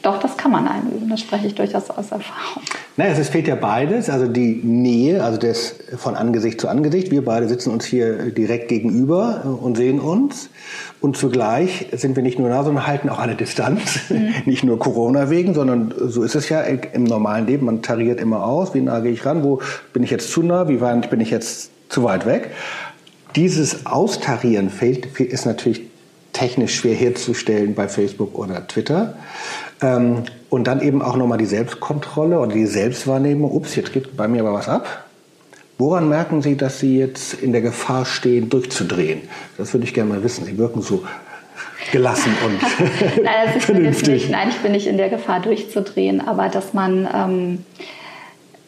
doch, 0.04 0.20
das 0.20 0.36
kann 0.36 0.52
man 0.52 0.68
einüben, 0.68 1.10
das 1.10 1.22
spreche 1.22 1.48
ich 1.48 1.56
durchaus 1.56 1.89
aus 1.89 2.12
Erfahrung. 2.12 2.62
Naja, 2.98 3.16
es 3.18 3.30
fehlt 3.30 3.48
ja 3.48 3.56
beides, 3.56 4.10
also 4.10 4.28
die 4.28 4.60
Nähe, 4.62 5.24
also 5.24 5.38
das 5.39 5.76
von 5.98 6.16
Angesicht 6.16 6.60
zu 6.60 6.68
Angesicht. 6.68 7.10
Wir 7.10 7.24
beide 7.24 7.48
sitzen 7.48 7.72
uns 7.72 7.86
hier 7.86 8.32
direkt 8.32 8.68
gegenüber 8.68 9.58
und 9.62 9.78
sehen 9.78 10.02
uns. 10.02 10.50
Und 11.00 11.16
zugleich 11.16 11.88
sind 11.94 12.18
wir 12.18 12.24
nicht 12.24 12.38
nur 12.38 12.50
nah, 12.50 12.63
sondern 12.66 12.86
halten 12.86 13.08
auch 13.08 13.18
eine 13.18 13.36
Distanz. 13.36 14.10
Mhm. 14.10 14.34
Nicht 14.46 14.63
nur 14.63 14.78
Corona 14.78 15.30
wegen, 15.30 15.54
sondern 15.54 15.94
so 15.98 16.22
ist 16.24 16.36
es 16.36 16.50
ja 16.50 16.62
im 16.62 17.06
normalen 17.06 17.48
Leben. 17.48 17.66
Man 17.66 17.82
tariert 17.82 18.20
immer 18.20 18.46
aus, 18.46 18.74
wie 18.74 18.82
nah 18.82 19.00
gehe 19.00 19.12
ich 19.12 19.26
ran, 19.26 19.44
wo 19.44 19.62
bin 19.94 20.04
ich 20.04 20.12
jetzt 20.12 20.32
zu 20.32 20.44
nah, 20.44 20.68
wie 20.68 20.82
weit 20.82 21.10
bin 21.10 21.22
ich 21.22 21.32
jetzt 21.32 21.72
zu 21.89 22.04
weit 22.04 22.26
weg. 22.26 22.52
Dieses 23.36 23.86
Austarieren 23.86 24.70
fehlt, 24.70 25.20
ist 25.20 25.46
natürlich 25.46 25.82
technisch 26.34 26.76
schwer 26.76 26.96
herzustellen 26.96 27.76
bei 27.76 27.88
Facebook 27.88 28.38
oder 28.38 28.68
Twitter. 28.68 29.16
Ähm, 29.84 30.24
und 30.50 30.65
dann 30.65 30.82
eben 30.82 31.02
auch 31.02 31.15
nochmal 31.15 31.38
die 31.38 31.46
Selbstkontrolle 31.46 32.39
oder 32.39 32.54
die 32.54 32.65
Selbstwahrnehmung. 32.65 33.52
Ups, 33.52 33.76
jetzt 33.76 33.91
geht 33.91 34.15
bei 34.15 34.28
mir 34.28 34.41
aber 34.41 34.54
was 34.54 34.69
ab. 34.69 35.06
Woran 35.78 36.08
merken 36.08 36.41
Sie, 36.41 36.56
dass 36.56 36.80
Sie 36.80 36.98
jetzt 36.98 37.34
in 37.34 37.52
der 37.52 37.62
Gefahr 37.62 38.06
stehen, 38.06 38.50
durchzudrehen? 38.50 39.24
Das 39.58 39.74
würde 39.74 39.86
ich 39.86 39.93
gerne 39.93 40.12
mal 40.12 40.24
wissen. 40.24 40.46
Sie 40.46 40.58
wirken 40.58 40.82
so 40.82 41.04
gelassen 41.91 42.34
und 42.46 42.62
Nein, 43.24 43.60
vernünftig. 43.60 44.13
Nicht, 44.13 44.30
nein, 44.30 44.50
ich 44.50 44.58
bin 44.58 44.72
nicht 44.72 44.88
in 44.88 44.98
der 44.98 45.10
Gefahr, 45.10 45.41
durchzudrehen, 45.41 46.26
aber 46.26 46.50
dass 46.50 46.74
man... 46.74 47.08
Ähm, 47.13 47.65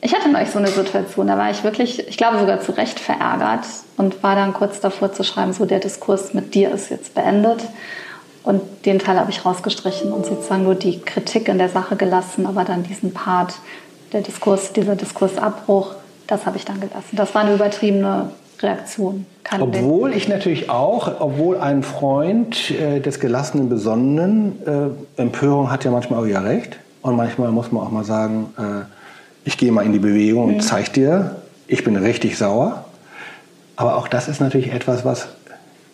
ich 0.01 0.13
hatte 0.13 0.30
neulich 0.30 0.49
so 0.49 0.60
eine 0.60 0.67
Situation, 0.67 1.25
da 1.25 1.36
war 1.36 1.49
ich 1.49 1.63
wirklich, 1.63 2.08
ich 2.08 2.17
glaube 2.17 2.38
sogar 2.38 2.62
zu 2.62 2.73
Recht 2.73 2.99
verärgert 2.99 3.65
und 3.97 4.21
war 4.21 4.36
dann 4.36 4.54
kurz 4.54 4.80
davor 4.80 5.12
zu 5.13 5.23
schreiben, 5.23 5.51
so 5.51 5.65
der 5.65 5.80
Diskurs 5.80 6.36
mit 6.36 6.54
dir 6.54 6.71
ist 6.71 6.91
jetzt 6.91 7.15
beendet. 7.15 7.62
Und 8.45 8.62
den 8.86 8.99
Teil 8.99 9.19
habe 9.19 9.31
ich 9.31 9.43
rausgestrichen 9.43 10.12
und 10.12 10.25
sozusagen 10.25 10.63
nur 10.63 10.75
die 10.75 11.01
Kritik 11.01 11.47
in 11.47 11.58
der 11.58 11.69
Sache 11.69 11.95
gelassen, 11.95 12.45
aber 12.45 12.63
dann 12.63 12.84
diesen 12.84 13.12
Part, 13.12 13.55
der 14.13 14.21
Diskurs, 14.21 14.71
dieser 14.71 14.95
Diskursabbruch, 14.95 15.95
das 16.27 16.45
habe 16.45 16.58
ich 16.58 16.65
dann 16.65 16.79
gelassen. 16.79 17.15
Das 17.15 17.34
war 17.34 17.41
eine 17.41 17.55
übertriebene 17.55 18.29
Reaktion. 18.62 19.25
Kein 19.43 19.62
obwohl 19.62 20.13
ich 20.13 20.27
natürlich 20.27 20.69
auch, 20.69 21.19
obwohl 21.19 21.58
ein 21.58 21.81
Freund 21.84 22.71
äh, 22.71 22.99
des 22.99 23.19
gelassenen 23.19 23.67
Besonnenen, 23.67 24.62
äh, 25.17 25.21
Empörung 25.21 25.71
hat 25.71 25.84
ja 25.84 25.91
manchmal 25.91 26.21
auch 26.21 26.27
ja 26.27 26.41
recht. 26.41 26.77
Und 27.01 27.15
manchmal 27.15 27.51
muss 27.51 27.71
man 27.71 27.84
auch 27.84 27.91
mal 27.91 28.03
sagen, 28.03 28.53
äh, 28.58 28.86
ich 29.43 29.58
gehe 29.58 29.71
mal 29.71 29.84
in 29.86 29.91
die 29.91 29.99
Bewegung 29.99 30.45
und 30.45 30.55
mhm. 30.55 30.62
zeige 30.62 30.91
dir, 30.91 31.36
ich 31.67 31.84
bin 31.84 31.95
richtig 31.95 32.38
sauer. 32.38 32.86
Aber 33.75 33.97
auch 33.97 34.08
das 34.08 34.27
ist 34.27 34.39
natürlich 34.39 34.71
etwas, 34.71 35.03
was 35.03 35.27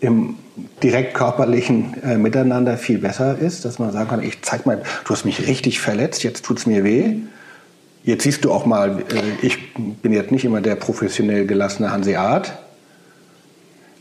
im 0.01 0.35
direkt 0.83 1.13
körperlichen 1.13 1.95
äh, 2.03 2.17
Miteinander 2.17 2.77
viel 2.77 2.97
besser 2.97 3.37
ist, 3.37 3.63
dass 3.63 3.79
man 3.79 3.91
sagen 3.91 4.09
kann, 4.09 4.23
ich 4.23 4.41
zeig 4.41 4.65
mal, 4.65 4.81
du 5.05 5.13
hast 5.13 5.25
mich 5.25 5.47
richtig 5.47 5.79
verletzt, 5.79 6.23
jetzt 6.23 6.43
tut 6.43 6.57
es 6.57 6.65
mir 6.65 6.83
weh. 6.83 7.17
Jetzt 8.03 8.23
siehst 8.23 8.43
du 8.43 8.51
auch 8.51 8.65
mal, 8.65 8.99
äh, 8.99 9.45
ich 9.45 9.73
bin 9.75 10.11
jetzt 10.11 10.31
nicht 10.31 10.43
immer 10.43 10.59
der 10.59 10.75
professionell 10.75 11.45
gelassene 11.45 11.91
Hanseat, 11.91 12.57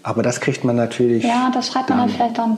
aber 0.03 0.23
das 0.23 0.41
kriegt 0.41 0.65
man 0.65 0.77
natürlich. 0.77 1.25
Ja, 1.25 1.51
das 1.53 1.69
schreibt 1.69 1.91
man 1.91 1.99
dann 1.99 2.09
vielleicht 2.09 2.39
auch 2.41 2.49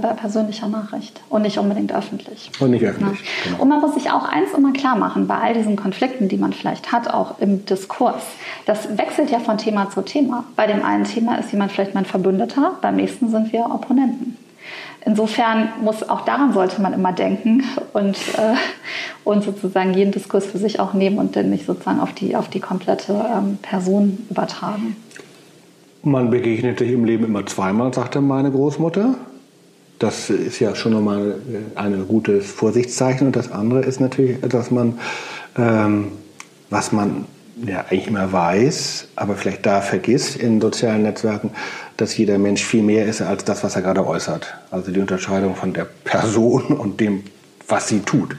bei 0.00 0.08
persönlicher 0.08 0.68
Nachricht 0.68 1.20
und 1.30 1.42
nicht 1.42 1.58
unbedingt 1.58 1.92
öffentlich. 1.92 2.50
Und 2.60 2.70
nicht 2.70 2.84
öffentlich. 2.84 3.20
Ja. 3.20 3.26
Genau. 3.44 3.62
Und 3.62 3.68
man 3.68 3.80
muss 3.80 3.94
sich 3.94 4.10
auch 4.10 4.24
eins 4.24 4.52
immer 4.56 4.72
klar 4.72 4.96
machen, 4.96 5.26
bei 5.26 5.36
all 5.36 5.54
diesen 5.54 5.76
Konflikten, 5.76 6.28
die 6.28 6.36
man 6.36 6.52
vielleicht 6.52 6.92
hat, 6.92 7.08
auch 7.08 7.38
im 7.38 7.64
Diskurs. 7.64 8.22
Das 8.66 8.98
wechselt 8.98 9.30
ja 9.30 9.38
von 9.38 9.56
Thema 9.56 9.90
zu 9.90 10.02
Thema. 10.02 10.44
Bei 10.56 10.66
dem 10.66 10.84
einen 10.84 11.04
Thema 11.04 11.36
ist 11.36 11.52
jemand 11.52 11.72
vielleicht 11.72 11.94
mein 11.94 12.04
Verbündeter, 12.04 12.72
beim 12.82 12.96
nächsten 12.96 13.30
sind 13.30 13.52
wir 13.52 13.64
Opponenten. 13.66 14.36
Insofern 15.06 15.70
muss 15.82 16.06
auch 16.08 16.22
daran 16.22 16.52
sollte 16.52 16.82
man 16.82 16.92
immer 16.92 17.12
denken 17.12 17.64
und, 17.94 18.16
äh, 18.36 18.54
und 19.24 19.42
sozusagen 19.42 19.94
jeden 19.94 20.12
Diskurs 20.12 20.46
für 20.46 20.58
sich 20.58 20.80
auch 20.80 20.92
nehmen 20.92 21.18
und 21.18 21.36
dann 21.36 21.50
nicht 21.50 21.66
sozusagen 21.66 22.00
auf 22.00 22.12
die, 22.12 22.36
auf 22.36 22.48
die 22.48 22.60
komplette 22.60 23.12
ähm, 23.12 23.58
Person 23.62 24.18
übertragen. 24.28 24.96
Man 26.02 26.30
begegnet 26.30 26.78
sich 26.78 26.92
im 26.92 27.04
Leben 27.04 27.24
immer 27.24 27.44
zweimal, 27.44 27.92
sagte 27.92 28.20
meine 28.20 28.50
Großmutter. 28.50 29.16
Das 29.98 30.30
ist 30.30 30.58
ja 30.58 30.74
schon 30.74 30.92
nochmal 30.92 31.34
äh, 31.52 31.78
ein 31.78 32.08
gutes 32.08 32.50
Vorsichtszeichen. 32.50 33.26
Und 33.26 33.36
das 33.36 33.52
andere 33.52 33.80
ist 33.80 34.00
natürlich, 34.00 34.40
dass 34.40 34.70
man, 34.70 34.98
ähm, 35.58 36.12
was 36.70 36.92
man 36.92 37.26
ja 37.66 37.80
eigentlich 37.80 38.06
immer 38.06 38.32
weiß, 38.32 39.08
aber 39.16 39.34
vielleicht 39.34 39.66
da 39.66 39.82
vergisst 39.82 40.36
in 40.36 40.60
sozialen 40.60 41.02
Netzwerken, 41.02 41.50
dass 41.98 42.16
jeder 42.16 42.38
Mensch 42.38 42.64
viel 42.64 42.82
mehr 42.82 43.04
ist 43.04 43.20
als 43.20 43.44
das, 43.44 43.62
was 43.62 43.76
er 43.76 43.82
gerade 43.82 44.06
äußert. 44.06 44.54
Also 44.70 44.90
die 44.92 45.00
Unterscheidung 45.00 45.54
von 45.54 45.74
der 45.74 45.84
Person 45.84 46.68
und 46.68 47.00
dem, 47.00 47.24
was 47.68 47.88
sie 47.88 48.00
tut. 48.00 48.36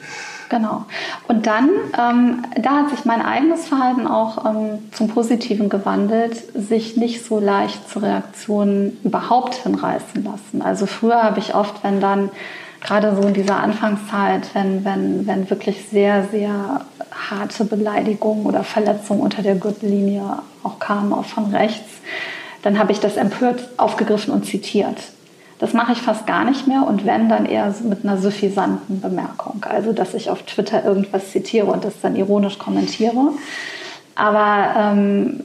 Genau. 0.52 0.84
Und 1.30 1.48
dann, 1.48 1.70
ähm, 1.98 2.44
da 2.62 2.80
hat 2.80 2.90
sich 2.90 3.06
mein 3.06 3.22
eigenes 3.22 3.70
Verhalten 3.70 4.06
auch 4.06 4.46
ähm, 4.46 4.80
zum 4.92 5.08
Positiven 5.08 5.70
gewandelt, 5.70 6.36
sich 6.54 6.98
nicht 6.98 7.24
so 7.24 7.40
leicht 7.40 7.90
zu 7.90 8.00
Reaktionen 8.00 8.98
überhaupt 9.06 9.56
hinreißen 9.56 10.26
lassen. 10.26 10.62
Also 10.62 10.88
früher 10.88 11.24
habe 11.24 11.40
ich 11.40 11.56
oft, 11.56 11.86
wenn 11.86 12.02
dann 12.02 12.32
gerade 12.82 13.16
so 13.16 13.26
in 13.26 13.34
dieser 13.34 13.62
Anfangszeit, 13.64 14.54
wenn, 14.54 14.84
wenn, 14.84 15.26
wenn 15.26 15.50
wirklich 15.50 15.86
sehr, 15.90 16.26
sehr 16.26 16.82
harte 17.30 17.64
Beleidigungen 17.64 18.46
oder 18.46 18.66
Verletzungen 18.66 19.22
unter 19.22 19.44
der 19.44 19.56
Gürtellinie 19.56 20.40
auch 20.64 20.80
kamen, 20.80 21.14
auch 21.14 21.24
von 21.24 21.56
rechts, 21.56 22.02
dann 22.62 22.78
habe 22.78 22.92
ich 22.92 23.00
das 23.00 23.16
empört 23.16 23.70
aufgegriffen 23.78 24.34
und 24.34 24.46
zitiert. 24.46 24.98
Das 25.62 25.74
mache 25.74 25.92
ich 25.92 26.02
fast 26.02 26.26
gar 26.26 26.44
nicht 26.44 26.66
mehr 26.66 26.88
und 26.88 27.06
wenn, 27.06 27.30
dann 27.30 27.46
eher 27.46 27.72
mit 27.84 28.04
einer 28.04 28.18
suffisanten 28.18 29.00
Bemerkung. 29.00 29.64
Also, 29.70 29.94
dass 29.94 30.16
ich 30.16 30.32
auf 30.32 30.42
Twitter 30.42 30.84
irgendwas 30.84 31.30
zitiere 31.30 31.68
und 31.68 31.86
das 31.86 31.94
dann 32.02 32.16
ironisch 32.16 32.58
kommentiere. 32.58 33.30
Aber 34.16 34.74
ähm, 34.76 35.42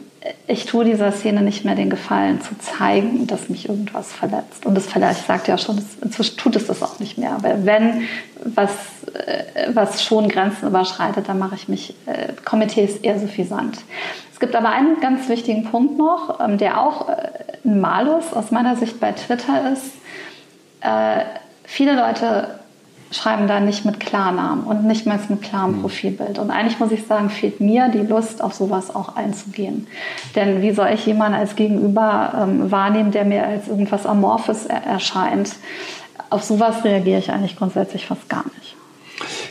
ich 0.46 0.64
tue 0.64 0.87
dieser 0.87 1.12
Szene 1.12 1.42
nicht 1.42 1.66
mehr 1.66 1.74
den 1.74 1.90
Gefallen 1.90 2.40
zu 2.40 2.57
zeigen, 2.59 3.26
dass 3.26 3.50
mich 3.50 3.68
irgendwas 3.68 4.11
verletzt. 4.11 4.64
Und 4.64 4.74
das 4.74 4.87
vielleicht 4.87 5.26
sagt 5.26 5.48
ja 5.48 5.59
schon, 5.59 5.85
inzwischen 6.00 6.38
tut 6.38 6.57
es 6.57 6.66
das 6.66 6.83
auch 6.83 6.98
nicht 6.98 7.18
mehr. 7.18 7.33
Aber 7.33 7.66
wenn 7.66 8.09
was, 8.42 8.70
äh, 9.12 9.68
was 9.74 10.02
schon 10.02 10.31
Grenzen 10.31 10.66
überschreitet, 10.66 11.29
dann 11.29 11.38
mache 11.38 11.57
ich 11.57 11.68
mich, 11.68 11.94
äh, 12.07 12.33
kommentiere 12.42 12.87
es 12.87 12.96
eher 12.96 13.20
suffisant. 13.20 13.81
Es 14.33 14.40
gibt 14.40 14.57
aber 14.57 14.70
einen 14.70 14.98
ganz 15.00 15.29
wichtigen 15.29 15.64
Punkt 15.64 15.98
noch, 15.98 16.40
ähm, 16.40 16.57
der 16.57 16.81
auch 16.81 17.11
äh, 17.11 17.33
ein 17.66 17.81
Malus 17.83 18.33
aus 18.33 18.50
meiner 18.50 18.76
Sicht 18.76 18.98
bei 18.98 19.12
Twitter 19.12 19.70
ist 19.74 19.92
äh, 20.87 21.25
viele 21.64 21.96
Leute 21.96 22.61
schreiben 23.11 23.46
da 23.46 23.61
nicht 23.61 23.85
mit 23.85 24.01
Klarnamen 24.01 24.64
und 24.64 24.85
nicht 24.85 25.07
mal 25.07 25.18
mit 25.29 25.42
klarem 25.42 25.77
mhm. 25.77 25.81
Profilbild. 25.83 26.38
Und 26.38 26.51
eigentlich 26.51 26.79
muss 26.79 26.90
ich 26.90 27.07
sagen, 27.07 27.31
fehlt 27.31 27.61
mir 27.61 27.88
die 27.88 28.01
Lust, 28.01 28.42
auf 28.42 28.53
sowas 28.53 28.94
auch 28.94 29.16
einzugehen. 29.16 29.87
Denn 30.35 30.61
wie 30.62 30.72
soll 30.72 30.88
ich 30.92 31.07
jemanden 31.07 31.38
als 31.38 31.57
Gegenüber 31.57 32.33
ähm, 32.37 32.70
wahrnehmen, 32.70 33.12
der 33.12 33.25
mir 33.25 33.46
als 33.46 33.68
irgendwas 33.68 34.07
Amorphes 34.07 34.66
er 34.66 34.83
erscheint? 34.85 35.55
Auf 36.31 36.42
sowas 36.42 36.85
reagiere 36.85 37.18
ich 37.18 37.31
eigentlich 37.31 37.57
grundsätzlich 37.57 38.07
fast 38.07 38.29
gar 38.29 38.44
nicht. 38.59 38.77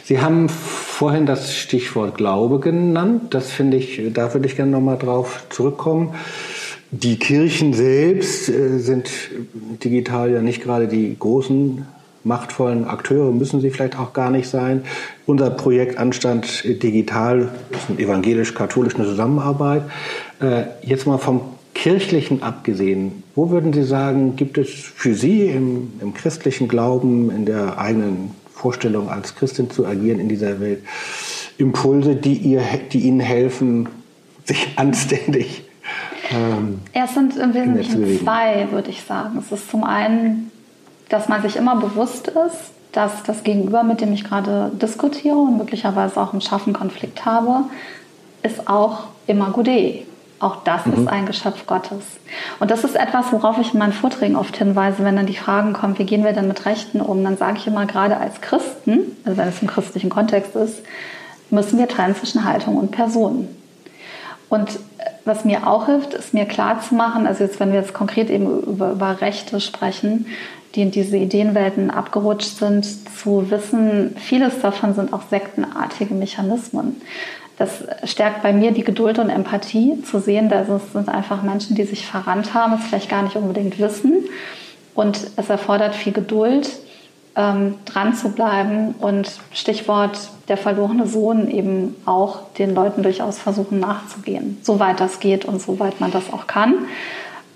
Sie 0.03 0.21
haben 0.21 0.49
vorhin 0.49 1.25
das 1.25 1.55
Stichwort 1.55 2.15
Glaube 2.15 2.59
genannt. 2.59 3.33
Das 3.33 3.51
finde 3.51 3.77
ich, 3.77 4.01
da 4.13 4.33
würde 4.33 4.47
ich 4.47 4.55
gerne 4.55 4.71
nochmal 4.71 4.97
drauf 4.97 5.45
zurückkommen. 5.49 6.13
Die 6.97 7.19
Kirchen 7.19 7.73
selbst 7.73 8.47
äh, 8.47 8.79
sind 8.79 9.09
digital 9.83 10.31
ja 10.31 10.41
nicht 10.41 10.63
gerade 10.63 10.87
die 10.87 11.13
großen 11.19 11.85
machtvollen 12.23 12.85
Akteure, 12.85 13.33
müssen 13.33 13.59
sie 13.59 13.69
vielleicht 13.69 13.99
auch 13.99 14.13
gar 14.13 14.29
nicht 14.29 14.47
sein. 14.47 14.83
Unser 15.25 15.49
Projekt 15.49 15.97
Anstand 15.97 16.63
Digital 16.63 17.49
ist 17.69 17.89
eine 17.89 17.99
evangelisch-katholische 17.99 19.03
Zusammenarbeit. 19.03 19.83
Äh, 20.39 20.63
jetzt 20.83 21.05
mal 21.05 21.17
vom 21.17 21.41
Kirchlichen 21.73 22.41
abgesehen, 22.41 23.23
wo 23.35 23.49
würden 23.49 23.73
Sie 23.73 23.83
sagen, 23.83 24.37
gibt 24.37 24.57
es 24.57 24.69
für 24.69 25.15
Sie 25.15 25.47
im, 25.47 25.91
im 25.99 26.13
christlichen 26.13 26.69
Glauben, 26.69 27.29
in 27.29 27.45
der 27.45 27.77
eigenen 27.77 28.31
Vorstellung 28.53 29.09
als 29.09 29.35
Christin 29.35 29.69
zu 29.69 29.85
agieren 29.85 30.21
in 30.21 30.29
dieser 30.29 30.61
Welt, 30.61 30.81
Impulse, 31.57 32.15
die, 32.15 32.35
ihr, 32.35 32.63
die 32.93 32.99
Ihnen 32.99 33.19
helfen, 33.19 33.89
sich 34.45 34.69
anständig 34.77 35.63
ähm, 36.31 36.81
es 36.93 37.13
sind 37.13 37.35
im 37.37 37.53
Wesentlichen 37.53 38.19
zwei, 38.19 38.67
würde 38.71 38.89
ich 38.89 39.03
sagen. 39.03 39.37
Es 39.39 39.51
ist 39.51 39.69
zum 39.69 39.83
einen, 39.83 40.51
dass 41.09 41.27
man 41.27 41.41
sich 41.41 41.55
immer 41.55 41.75
bewusst 41.75 42.27
ist, 42.27 42.71
dass 42.91 43.23
das 43.23 43.43
Gegenüber, 43.43 43.83
mit 43.83 44.01
dem 44.01 44.13
ich 44.13 44.23
gerade 44.23 44.71
diskutiere 44.73 45.35
und 45.35 45.57
möglicherweise 45.57 46.19
auch 46.21 46.31
einen 46.31 46.41
scharfen 46.41 46.73
Konflikt 46.73 47.25
habe, 47.25 47.65
ist 48.41 48.67
auch 48.69 49.05
immer 49.27 49.49
Gude. 49.51 50.03
Auch 50.39 50.63
das 50.63 50.85
mhm. 50.85 50.93
ist 50.93 51.07
ein 51.07 51.25
Geschöpf 51.25 51.65
Gottes. 51.65 52.03
Und 52.59 52.71
das 52.71 52.83
ist 52.83 52.95
etwas, 52.95 53.31
worauf 53.31 53.57
ich 53.57 53.73
in 53.73 53.79
meinen 53.79 53.93
Vorträgen 53.93 54.35
oft 54.35 54.55
hinweise, 54.57 55.03
wenn 55.03 55.15
dann 55.15 55.25
die 55.25 55.35
Fragen 55.35 55.73
kommen, 55.73 55.97
wie 55.97 56.05
gehen 56.05 56.23
wir 56.23 56.33
denn 56.33 56.47
mit 56.47 56.65
Rechten 56.65 57.01
um? 57.01 57.23
Dann 57.23 57.37
sage 57.37 57.57
ich 57.57 57.67
immer, 57.67 57.85
gerade 57.85 58.17
als 58.17 58.41
Christen, 58.41 59.15
also 59.25 59.37
wenn 59.37 59.47
es 59.47 59.61
im 59.61 59.67
christlichen 59.67 60.09
Kontext 60.09 60.55
ist, 60.55 60.81
müssen 61.49 61.79
wir 61.79 61.87
trennen 61.87 62.15
zwischen 62.15 62.43
Haltung 62.43 62.77
und 62.77 62.91
Person. 62.91 63.47
Und 64.49 64.79
was 65.25 65.43
mir 65.43 65.67
auch 65.67 65.87
hilft, 65.87 66.13
ist 66.13 66.33
mir 66.33 66.45
klarzumachen, 66.45 67.25
also 67.25 67.43
jetzt, 67.43 67.59
wenn 67.59 67.71
wir 67.71 67.79
jetzt 67.79 67.93
konkret 67.93 68.29
eben 68.29 68.61
über, 68.61 68.91
über 68.91 69.21
Rechte 69.21 69.59
sprechen, 69.59 70.27
die 70.75 70.81
in 70.83 70.91
diese 70.91 71.17
Ideenwelten 71.17 71.89
abgerutscht 71.89 72.57
sind, 72.57 72.85
zu 72.85 73.49
wissen, 73.49 74.15
vieles 74.17 74.61
davon 74.61 74.93
sind 74.93 75.13
auch 75.13 75.23
sektenartige 75.29 76.13
Mechanismen. 76.13 77.01
Das 77.57 77.85
stärkt 78.03 78.43
bei 78.43 78.51
mir 78.51 78.71
die 78.71 78.83
Geduld 78.83 79.17
und 79.17 79.29
Empathie, 79.29 80.01
zu 80.03 80.19
sehen, 80.19 80.49
dass 80.49 80.67
es 80.67 80.91
sind 80.91 81.07
einfach 81.07 81.41
Menschen, 81.41 81.75
die 81.75 81.85
sich 81.85 82.05
verrannt 82.05 82.53
haben, 82.53 82.73
es 82.73 82.83
vielleicht 82.83 83.09
gar 83.09 83.23
nicht 83.23 83.37
unbedingt 83.37 83.79
wissen. 83.79 84.25
Und 84.93 85.19
es 85.37 85.49
erfordert 85.49 85.95
viel 85.95 86.13
Geduld, 86.13 86.69
ähm, 87.35 87.75
dran 87.85 88.13
zu 88.13 88.29
bleiben 88.29 88.95
und 88.99 89.39
Stichwort 89.51 90.17
der 90.47 90.57
verlorene 90.57 91.07
Sohn 91.07 91.49
eben 91.49 91.95
auch 92.05 92.51
den 92.53 92.73
Leuten 92.73 93.03
durchaus 93.03 93.39
versuchen 93.39 93.79
nachzugehen, 93.79 94.57
soweit 94.61 94.99
das 94.99 95.19
geht 95.19 95.45
und 95.45 95.61
soweit 95.61 95.99
man 95.99 96.11
das 96.11 96.31
auch 96.31 96.47
kann. 96.47 96.75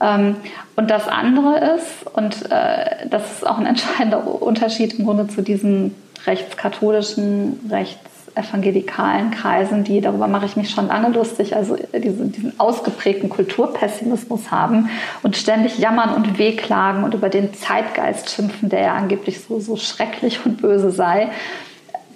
Ähm, 0.02 0.36
und 0.76 0.89
das 0.89 1.08
andere 1.08 1.76
ist, 1.76 2.08
und 2.13 2.52
äh, 2.52 3.08
das 3.10 3.32
ist 3.32 3.48
auch 3.48 3.58
ein 3.58 3.65
entscheidender 3.65 4.26
Unterschied 4.42 4.98
im 5.00 5.06
Grunde 5.06 5.28
zu 5.28 5.42
diesen 5.42 5.96
rechtskatholischen, 6.26 7.60
rechts 7.70 8.10
evangelikalen 8.36 9.32
Kreisen, 9.32 9.84
die, 9.84 10.02
darüber 10.02 10.28
mache 10.28 10.46
ich 10.46 10.56
mich 10.56 10.70
schon 10.70 10.88
lange 10.88 11.10
lustig, 11.10 11.56
also 11.56 11.78
diesen, 11.94 12.32
diesen 12.32 12.60
ausgeprägten 12.60 13.30
Kulturpessimismus 13.30 14.52
haben 14.52 14.89
und 15.24 15.38
ständig 15.38 15.78
jammern 15.78 16.13
und 16.13 16.38
wehklagen 16.39 17.04
und 17.04 17.13
über 17.13 17.30
den 17.30 17.54
Zeitgeist 17.54 18.30
schimpfen, 18.30 18.70
der 18.70 18.82
ja 18.82 18.94
angeblich 18.94 19.42
so, 19.42 19.60
so 19.60 19.76
schrecklich 19.76 20.46
und 20.46 20.62
böse 20.62 20.92
sei, 20.92 21.30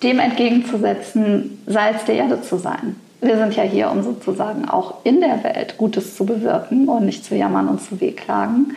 dem 0.01 0.19
entgegenzusetzen, 0.19 1.61
Salz 1.65 2.05
der 2.05 2.15
Erde 2.15 2.41
zu 2.41 2.57
sein. 2.57 2.95
Wir 3.21 3.37
sind 3.37 3.55
ja 3.55 3.63
hier, 3.63 3.89
um 3.89 4.03
sozusagen 4.03 4.67
auch 4.67 4.95
in 5.05 5.21
der 5.21 5.43
Welt 5.45 5.77
Gutes 5.77 6.17
zu 6.17 6.25
bewirken 6.25 6.89
und 6.89 7.05
nicht 7.05 7.23
zu 7.23 7.35
jammern 7.35 7.69
und 7.69 7.81
zu 7.81 8.01
wehklagen. 8.01 8.75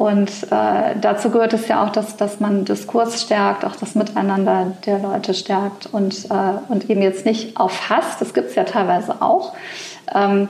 Und 0.00 0.30
äh, 0.50 0.96
dazu 0.98 1.28
gehört 1.28 1.52
es 1.52 1.68
ja 1.68 1.84
auch, 1.84 1.90
dass, 1.90 2.16
dass 2.16 2.40
man 2.40 2.64
Diskurs 2.64 3.20
stärkt, 3.20 3.66
auch 3.66 3.76
das 3.76 3.94
Miteinander 3.94 4.72
der 4.86 4.98
Leute 4.98 5.34
stärkt 5.34 5.90
und, 5.92 6.24
äh, 6.30 6.54
und 6.68 6.88
eben 6.88 7.02
jetzt 7.02 7.26
nicht 7.26 7.58
auf 7.58 7.90
Hass, 7.90 8.16
das 8.18 8.32
gibt 8.32 8.48
es 8.48 8.54
ja 8.54 8.64
teilweise 8.64 9.20
auch. 9.20 9.52
Ähm, 10.14 10.48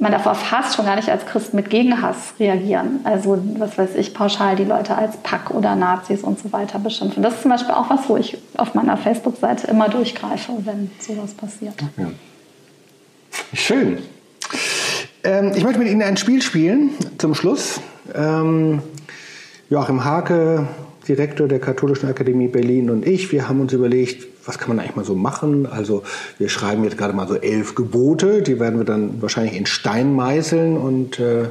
man 0.00 0.10
darf 0.10 0.26
auf 0.26 0.50
Hass 0.50 0.74
schon 0.74 0.86
gar 0.86 0.96
nicht 0.96 1.08
als 1.08 1.24
Christ 1.24 1.54
mit 1.54 1.70
Gegenhass 1.70 2.34
reagieren. 2.40 2.98
Also, 3.04 3.38
was 3.58 3.78
weiß 3.78 3.94
ich, 3.94 4.12
pauschal 4.12 4.56
die 4.56 4.64
Leute 4.64 4.96
als 4.96 5.18
Pack 5.18 5.52
oder 5.52 5.76
Nazis 5.76 6.22
und 6.24 6.40
so 6.40 6.52
weiter 6.52 6.80
beschimpfen. 6.80 7.22
Das 7.22 7.34
ist 7.34 7.42
zum 7.42 7.52
Beispiel 7.52 7.74
auch 7.74 7.90
was, 7.90 8.08
wo 8.08 8.16
ich 8.16 8.38
auf 8.56 8.74
meiner 8.74 8.96
Facebook-Seite 8.96 9.68
immer 9.68 9.88
durchgreife, 9.88 10.50
wenn 10.64 10.90
sowas 10.98 11.32
passiert. 11.34 11.74
Ja. 11.96 12.06
Schön. 13.54 14.02
Ähm, 15.22 15.52
ich 15.54 15.64
möchte 15.64 15.78
mit 15.78 15.88
Ihnen 15.88 16.02
ein 16.02 16.16
Spiel 16.16 16.40
spielen 16.40 16.90
zum 17.18 17.34
Schluss. 17.34 17.80
Ähm, 18.14 18.80
Joachim 19.68 20.04
Hake, 20.04 20.66
Direktor 21.06 21.46
der 21.46 21.60
Katholischen 21.60 22.08
Akademie 22.08 22.48
Berlin 22.48 22.90
und 22.90 23.06
ich, 23.06 23.30
wir 23.30 23.48
haben 23.48 23.60
uns 23.60 23.72
überlegt, 23.72 24.26
was 24.46 24.58
kann 24.58 24.68
man 24.68 24.80
eigentlich 24.80 24.96
mal 24.96 25.04
so 25.04 25.14
machen? 25.14 25.66
Also 25.66 26.02
wir 26.38 26.48
schreiben 26.48 26.84
jetzt 26.84 26.96
gerade 26.96 27.12
mal 27.12 27.28
so 27.28 27.34
elf 27.34 27.74
Gebote, 27.74 28.42
die 28.42 28.58
werden 28.58 28.78
wir 28.78 28.84
dann 28.84 29.20
wahrscheinlich 29.20 29.56
in 29.56 29.66
Stein 29.66 30.14
meißeln 30.14 30.76
und 30.76 31.20
äh, 31.20 31.48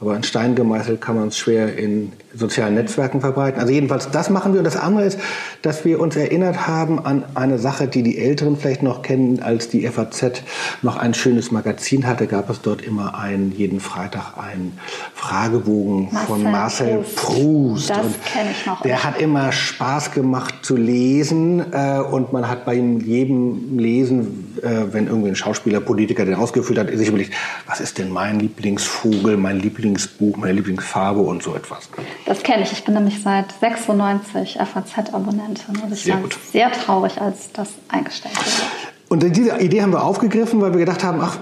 aber 0.00 0.16
in 0.16 0.22
Stein 0.22 0.54
gemeißelt 0.54 1.00
kann 1.00 1.16
man 1.16 1.28
es 1.28 1.36
schwer 1.36 1.76
in 1.76 2.12
sozialen 2.34 2.74
Netzwerken 2.74 3.20
verbreiten. 3.20 3.60
Also 3.60 3.72
jedenfalls, 3.72 4.10
das 4.10 4.30
machen 4.30 4.52
wir. 4.52 4.60
Und 4.60 4.64
das 4.64 4.76
andere 4.76 5.04
ist, 5.04 5.18
dass 5.62 5.84
wir 5.84 6.00
uns 6.00 6.16
erinnert 6.16 6.66
haben 6.66 7.04
an 7.04 7.24
eine 7.34 7.58
Sache, 7.58 7.88
die 7.88 8.02
die 8.02 8.18
Älteren 8.18 8.56
vielleicht 8.56 8.82
noch 8.82 9.02
kennen, 9.02 9.40
als 9.42 9.68
die 9.68 9.86
FAZ 9.86 10.42
noch 10.82 10.96
ein 10.96 11.14
schönes 11.14 11.50
Magazin 11.50 12.06
hatte, 12.06 12.26
gab 12.26 12.48
es 12.50 12.60
dort 12.60 12.82
immer 12.82 13.18
einen, 13.18 13.52
jeden 13.56 13.80
Freitag 13.80 14.34
einen 14.38 14.78
Fragebogen 15.14 16.08
Marcel 16.12 16.26
von 16.26 16.42
Marcel 16.42 17.04
Proust. 17.16 17.16
Proust. 17.16 17.90
Das 17.90 18.32
kenne 18.32 18.50
ich 18.52 18.66
noch. 18.66 18.82
Der 18.82 19.04
hat 19.04 19.20
immer 19.20 19.52
Spaß 19.52 20.12
gemacht 20.12 20.54
zu 20.62 20.76
lesen 20.76 21.72
äh, 21.72 21.98
und 21.98 22.32
man 22.32 22.48
hat 22.48 22.64
bei 22.64 22.74
ihm 22.74 23.00
jedem 23.00 23.78
Lesen, 23.78 24.56
äh, 24.62 24.92
wenn 24.92 25.06
irgendwie 25.06 25.28
ein 25.28 25.36
Schauspieler, 25.36 25.80
Politiker 25.80 26.24
den 26.24 26.34
ausgefüllt 26.34 26.78
hat, 26.78 26.90
sich 26.90 27.08
überlegt, 27.08 27.34
was 27.66 27.80
ist 27.80 27.98
denn 27.98 28.10
mein 28.10 28.38
Lieblingsvogel, 28.38 29.36
mein 29.36 29.58
Lieblingsbuch, 29.60 30.36
meine 30.36 30.52
Lieblingsfarbe 30.52 31.20
und 31.20 31.42
so 31.42 31.54
etwas. 31.54 31.88
Das 32.26 32.42
kenne 32.42 32.62
ich. 32.62 32.72
Ich 32.72 32.84
bin 32.84 32.94
nämlich 32.94 33.22
seit 33.22 33.52
96 33.60 34.58
FAZ-Abonnentin 34.58 35.76
und 35.82 35.92
ich 35.92 36.02
sehr 36.02 36.14
war 36.14 36.22
gut. 36.22 36.38
sehr 36.52 36.70
traurig, 36.72 37.20
als 37.20 37.52
das 37.52 37.70
eingestellt 37.88 38.36
wurde. 38.36 38.90
Und 39.10 39.24
diese 39.24 39.58
Idee 39.58 39.82
haben 39.82 39.92
wir 39.92 40.04
aufgegriffen, 40.04 40.60
weil 40.60 40.70
wir 40.70 40.78
gedacht 40.78 41.02
haben, 41.02 41.20
ach, 41.20 41.38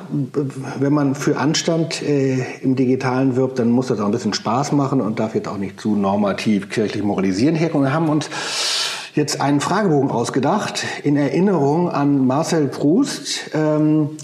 wenn 0.79 0.95
man 0.95 1.15
für 1.15 1.37
Anstand 1.37 2.01
äh, 2.01 2.39
im 2.63 2.77
Digitalen 2.77 3.37
wirbt, 3.37 3.59
dann 3.59 3.71
muss 3.71 3.89
das 3.89 4.01
auch 4.01 4.07
ein 4.07 4.11
bisschen 4.11 4.33
Spaß 4.33 4.73
machen 4.73 5.03
und 5.03 5.21
darf 5.21 5.35
jetzt 5.35 5.49
auch 5.49 5.59
nicht 5.59 5.79
zu 5.79 5.95
normativ 5.95 6.71
kirchlich 6.71 7.03
moralisieren 7.03 7.55
herkommen. 7.55 7.87
Wir 7.87 7.93
haben 7.93 8.09
uns 8.09 8.31
jetzt 9.15 9.43
einen 9.43 9.61
Fragebogen 9.61 10.11
ausgedacht 10.11 10.85
in 11.05 11.17
Erinnerung 11.17 11.91
an 11.91 12.27
Marcel 12.27 12.69
Proust, 12.69 13.51
ähm, 13.53 14.17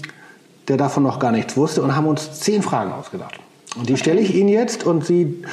der 0.67 0.77
davon 0.77 1.03
noch 1.03 1.19
gar 1.19 1.31
nichts 1.31 1.55
wusste, 1.55 1.83
und 1.83 1.95
haben 1.95 2.07
uns 2.07 2.39
zehn 2.39 2.63
Fragen 2.63 2.93
ausgedacht. 2.93 3.35
Und 3.77 3.89
die 3.89 3.97
stelle 3.97 4.21
ich 4.21 4.33
Ihnen 4.33 4.49
jetzt 4.49 4.85
und 4.85 5.05
Sie 5.05 5.43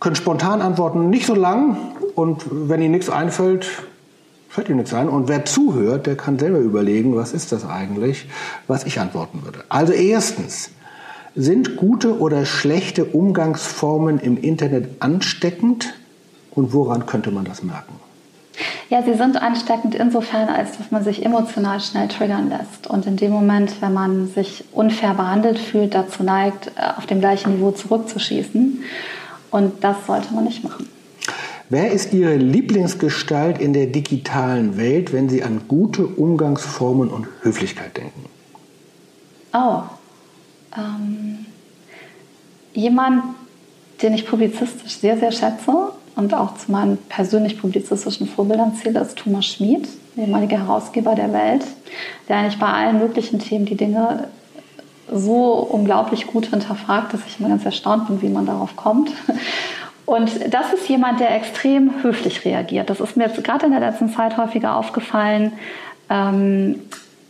können 0.00 0.16
spontan 0.16 0.62
antworten, 0.62 1.10
nicht 1.10 1.26
so 1.26 1.34
lang. 1.34 1.76
Und 2.14 2.44
wenn 2.50 2.80
Ihnen 2.82 2.92
nichts 2.92 3.10
einfällt, 3.10 3.66
fällt 4.48 4.68
Ihnen 4.68 4.78
nichts 4.78 4.94
ein. 4.94 5.08
Und 5.08 5.28
wer 5.28 5.44
zuhört, 5.44 6.06
der 6.06 6.16
kann 6.16 6.38
selber 6.38 6.58
überlegen, 6.58 7.16
was 7.16 7.32
ist 7.32 7.52
das 7.52 7.68
eigentlich, 7.68 8.28
was 8.66 8.84
ich 8.84 9.00
antworten 9.00 9.42
würde. 9.44 9.64
Also 9.68 9.92
erstens, 9.92 10.70
sind 11.34 11.76
gute 11.76 12.18
oder 12.18 12.44
schlechte 12.44 13.04
Umgangsformen 13.04 14.18
im 14.18 14.36
Internet 14.36 15.00
ansteckend 15.00 15.94
und 16.50 16.72
woran 16.72 17.06
könnte 17.06 17.30
man 17.30 17.44
das 17.44 17.62
merken? 17.62 17.94
Ja, 18.90 19.02
sie 19.02 19.14
sind 19.14 19.40
ansteckend 19.40 19.94
insofern, 19.94 20.48
als 20.48 20.76
dass 20.76 20.90
man 20.90 21.04
sich 21.04 21.24
emotional 21.24 21.80
schnell 21.80 22.08
triggern 22.08 22.50
lässt 22.50 22.88
und 22.88 23.06
in 23.06 23.16
dem 23.16 23.30
Moment, 23.30 23.80
wenn 23.80 23.94
man 23.94 24.28
sich 24.28 24.64
unfair 24.72 25.14
behandelt 25.14 25.58
fühlt, 25.58 25.94
dazu 25.94 26.24
neigt, 26.24 26.72
äh, 26.76 26.98
auf 26.98 27.06
dem 27.06 27.20
gleichen 27.20 27.54
Niveau 27.54 27.70
zurückzuschießen. 27.70 28.82
Und 29.50 29.82
das 29.82 30.06
sollte 30.06 30.32
man 30.34 30.44
nicht 30.44 30.62
machen. 30.64 30.88
Wer 31.68 31.92
ist 31.92 32.12
Ihre 32.12 32.34
Lieblingsgestalt 32.34 33.58
in 33.58 33.72
der 33.72 33.86
digitalen 33.86 34.76
Welt, 34.76 35.12
wenn 35.12 35.28
Sie 35.28 35.44
an 35.44 35.62
gute 35.68 36.04
Umgangsformen 36.04 37.08
und 37.08 37.28
Höflichkeit 37.42 37.96
denken? 37.96 38.24
Oh, 39.52 39.82
ähm, 40.76 41.46
jemand, 42.74 43.22
den 44.02 44.14
ich 44.14 44.26
publizistisch 44.26 44.96
sehr, 44.96 45.16
sehr 45.18 45.30
schätze 45.30 45.92
und 46.16 46.34
auch 46.34 46.56
zu 46.56 46.72
meinen 46.72 46.98
persönlich 47.08 47.60
publizistischen 47.60 48.26
Vorbildern 48.26 48.74
zähle, 48.74 49.00
ist 49.00 49.16
Thomas 49.16 49.46
Schmid, 49.46 49.88
ehemaliger 50.16 50.58
Herausgeber 50.58 51.14
der 51.14 51.32
Welt, 51.32 51.64
der 52.28 52.38
eigentlich 52.38 52.58
bei 52.58 52.66
allen 52.66 52.98
möglichen 52.98 53.38
Themen 53.38 53.66
die 53.66 53.76
Dinge 53.76 54.28
so 55.12 55.54
unglaublich 55.54 56.26
gut 56.26 56.46
hinterfragt, 56.46 57.12
dass 57.14 57.20
ich 57.26 57.38
immer 57.40 57.48
ganz 57.48 57.64
erstaunt 57.64 58.06
bin, 58.06 58.22
wie 58.22 58.28
man 58.28 58.46
darauf 58.46 58.76
kommt. 58.76 59.10
Und 60.06 60.52
das 60.52 60.72
ist 60.72 60.88
jemand, 60.88 61.20
der 61.20 61.34
extrem 61.36 62.02
höflich 62.02 62.44
reagiert. 62.44 62.90
Das 62.90 62.98
ist 62.98 63.16
mir 63.16 63.26
jetzt 63.26 63.42
gerade 63.44 63.66
in 63.66 63.72
der 63.72 63.80
letzten 63.80 64.08
Zeit 64.08 64.36
häufiger 64.36 64.74
aufgefallen, 64.74 65.52
ähm, 66.08 66.80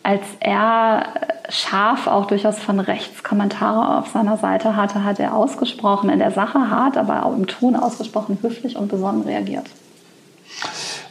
als 0.02 0.22
er 0.40 1.04
scharf 1.50 2.06
auch 2.06 2.26
durchaus 2.26 2.58
von 2.58 2.80
rechts 2.80 3.22
Kommentare 3.22 3.98
auf 3.98 4.08
seiner 4.08 4.38
Seite 4.38 4.76
hatte, 4.76 5.04
hat 5.04 5.20
er 5.20 5.34
ausgesprochen 5.36 6.08
in 6.08 6.18
der 6.18 6.30
Sache 6.30 6.70
hart, 6.70 6.96
aber 6.96 7.26
auch 7.26 7.36
im 7.36 7.46
Ton 7.46 7.76
ausgesprochen 7.76 8.38
höflich 8.40 8.76
und 8.76 8.88
besonnen 8.88 9.22
reagiert. 9.22 9.66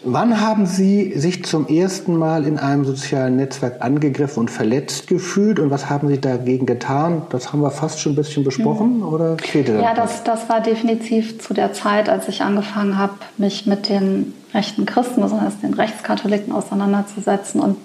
Wann 0.04 0.40
haben 0.40 0.66
Sie 0.66 1.18
sich 1.18 1.44
zum 1.44 1.68
ersten 1.68 2.16
Mal 2.16 2.46
in 2.46 2.58
einem 2.58 2.86
sozialen 2.86 3.36
Netzwerk 3.36 3.82
angegriffen 3.82 4.40
und 4.40 4.52
verletzt 4.52 5.08
gefühlt 5.08 5.60
und 5.60 5.72
was 5.72 5.90
haben 5.90 6.08
Sie 6.08 6.22
dagegen 6.22 6.66
getan? 6.66 7.24
Das 7.30 7.52
haben 7.52 7.62
wir 7.62 7.72
fast 7.72 8.00
schon 8.00 8.14
ein 8.14 8.16
bisschen 8.16 8.46
besprochen 8.46 8.98
mhm. 8.98 9.04
oder 9.04 9.38
fehlte 9.38 9.74
da 9.74 9.82
Ja, 9.82 9.94
das, 9.94 10.24
das 10.24 10.48
war 10.48 10.62
definitiv 10.62 11.42
zu 11.42 11.54
der 11.54 11.74
Zeit, 11.74 12.08
als 12.08 12.30
ich 12.30 12.42
angefangen 12.42 12.98
habe, 12.98 13.14
mich 13.38 13.66
mit 13.66 13.90
den 13.90 14.34
rechten 14.54 14.86
Christen, 14.86 15.22
besonders 15.22 15.60
den 15.60 15.74
Rechtskatholiken 15.74 16.54
auseinanderzusetzen. 16.54 17.60
Und 17.60 17.78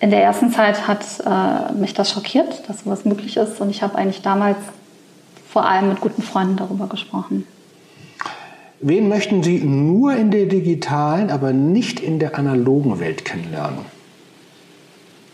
in 0.00 0.10
der 0.10 0.22
ersten 0.22 0.50
Zeit 0.50 0.88
hat 0.88 1.04
äh, 1.26 1.72
mich 1.74 1.92
das 1.92 2.10
schockiert, 2.10 2.68
dass 2.68 2.84
sowas 2.84 3.04
möglich 3.04 3.36
ist. 3.36 3.60
Und 3.60 3.68
ich 3.68 3.82
habe 3.82 3.96
eigentlich 3.96 4.22
damals 4.22 4.56
vor 5.50 5.66
allem 5.66 5.90
mit 5.90 6.00
guten 6.00 6.22
Freunden 6.22 6.56
darüber 6.56 6.86
gesprochen. 6.86 7.46
Wen 8.82 9.08
möchten 9.08 9.42
Sie 9.42 9.58
nur 9.58 10.14
in 10.14 10.30
der 10.30 10.46
digitalen, 10.46 11.30
aber 11.30 11.52
nicht 11.52 12.00
in 12.00 12.18
der 12.18 12.38
analogen 12.38 12.98
Welt 12.98 13.26
kennenlernen? 13.26 13.84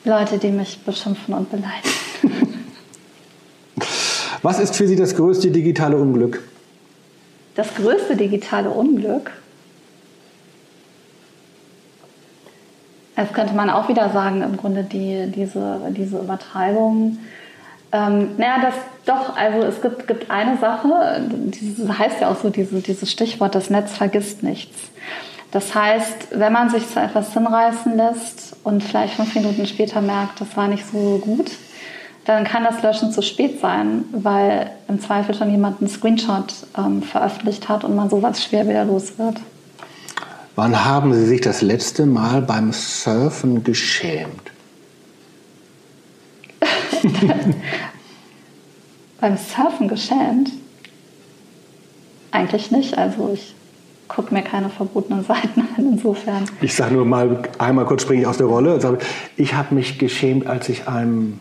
Leute, 0.04 0.38
die 0.38 0.50
mich 0.50 0.80
beschimpfen 0.84 1.32
und 1.32 1.48
beleidigen. 1.50 2.58
Was 4.42 4.58
ist 4.58 4.74
für 4.74 4.88
Sie 4.88 4.96
das 4.96 5.14
größte 5.14 5.52
digitale 5.52 5.96
Unglück? 5.96 6.42
Das 7.54 7.72
größte 7.74 8.16
digitale 8.16 8.68
Unglück? 8.68 9.30
Das 13.14 13.32
könnte 13.32 13.54
man 13.54 13.70
auch 13.70 13.88
wieder 13.88 14.10
sagen, 14.10 14.42
im 14.42 14.56
Grunde 14.56 14.82
die, 14.82 15.30
diese, 15.30 15.80
diese 15.96 16.18
Übertreibung 16.18 17.18
Ähm, 17.92 18.30
naja, 18.36 18.58
das 18.62 18.74
doch, 19.06 19.36
also 19.36 19.64
es 19.66 19.80
gibt, 19.80 20.08
gibt 20.08 20.30
eine 20.30 20.58
Sache, 20.58 20.88
das 21.86 21.98
heißt 21.98 22.20
ja 22.20 22.30
auch 22.30 22.36
so 22.36 22.50
diese, 22.50 22.80
dieses 22.80 23.10
Stichwort, 23.10 23.54
das 23.54 23.70
Netz 23.70 23.92
vergisst 23.92 24.42
nichts. 24.42 24.76
Das 25.52 25.74
heißt, 25.74 26.28
wenn 26.32 26.52
man 26.52 26.70
sich 26.70 26.90
zu 26.90 27.00
etwas 27.00 27.32
hinreißen 27.32 27.96
lässt 27.96 28.56
und 28.64 28.82
vielleicht 28.82 29.14
fünf 29.14 29.34
Minuten 29.36 29.66
später 29.66 30.00
merkt, 30.00 30.40
das 30.40 30.56
war 30.56 30.66
nicht 30.66 30.84
so 30.86 31.18
gut, 31.18 31.52
dann 32.24 32.42
kann 32.42 32.64
das 32.64 32.82
Löschen 32.82 33.12
zu 33.12 33.22
spät 33.22 33.60
sein, 33.60 34.04
weil 34.10 34.70
im 34.88 35.00
Zweifel 35.00 35.34
schon 35.34 35.50
jemand 35.50 35.80
einen 35.80 35.88
Screenshot 35.88 36.52
ähm, 36.76 37.02
veröffentlicht 37.02 37.68
hat 37.68 37.84
und 37.84 37.94
man 37.94 38.10
sowas 38.10 38.42
schwer 38.42 38.68
wieder 38.68 38.84
los 38.84 39.18
wird. 39.18 39.36
Wann 40.56 40.84
haben 40.84 41.14
Sie 41.14 41.26
sich 41.26 41.40
das 41.40 41.62
letzte 41.62 42.06
Mal 42.06 42.42
beim 42.42 42.72
Surfen 42.72 43.62
geschämt? 43.62 44.50
beim 49.20 49.36
Surfen 49.36 49.88
geschämt? 49.88 50.52
Eigentlich 52.30 52.70
nicht. 52.70 52.98
Also 52.98 53.30
ich 53.32 53.54
gucke 54.08 54.32
mir 54.32 54.42
keine 54.42 54.70
verbotenen 54.70 55.24
Seiten 55.24 55.60
an, 55.76 55.92
insofern. 55.92 56.44
Ich 56.60 56.74
sage 56.74 56.94
nur 56.94 57.04
mal, 57.04 57.42
einmal 57.58 57.86
kurz 57.86 58.02
springe 58.02 58.22
ich 58.22 58.26
aus 58.26 58.38
der 58.38 58.46
Rolle 58.46 58.74
und 58.74 58.80
sage, 58.80 58.98
ich 59.36 59.54
habe 59.54 59.74
mich 59.74 59.98
geschämt, 59.98 60.46
als 60.46 60.68
ich 60.68 60.86
einem 60.88 61.40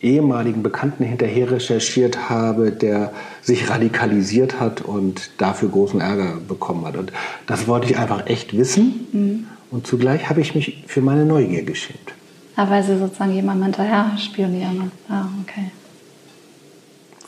ehemaligen 0.00 0.62
Bekannten 0.62 1.02
hinterher 1.02 1.50
recherchiert 1.50 2.28
habe, 2.28 2.70
der 2.70 3.12
sich 3.40 3.70
radikalisiert 3.70 4.60
hat 4.60 4.82
und 4.82 5.30
dafür 5.38 5.70
großen 5.70 6.00
Ärger 6.00 6.36
bekommen 6.46 6.84
hat. 6.84 6.96
Und 6.96 7.10
das 7.46 7.66
wollte 7.66 7.90
ich 7.90 7.98
einfach 7.98 8.26
echt 8.26 8.56
wissen. 8.56 9.06
Mhm. 9.12 9.46
Und 9.70 9.86
zugleich 9.86 10.28
habe 10.28 10.40
ich 10.40 10.54
mich 10.54 10.84
für 10.86 11.00
meine 11.00 11.24
Neugier 11.24 11.64
geschämt. 11.64 12.14
Ja, 12.56 12.70
weil 12.70 12.82
sie 12.82 12.98
sozusagen 12.98 13.32
jemandem 13.32 13.64
hinterher 13.64 14.16
spionieren. 14.18 14.92
Ah, 15.08 15.24
okay. 15.42 15.70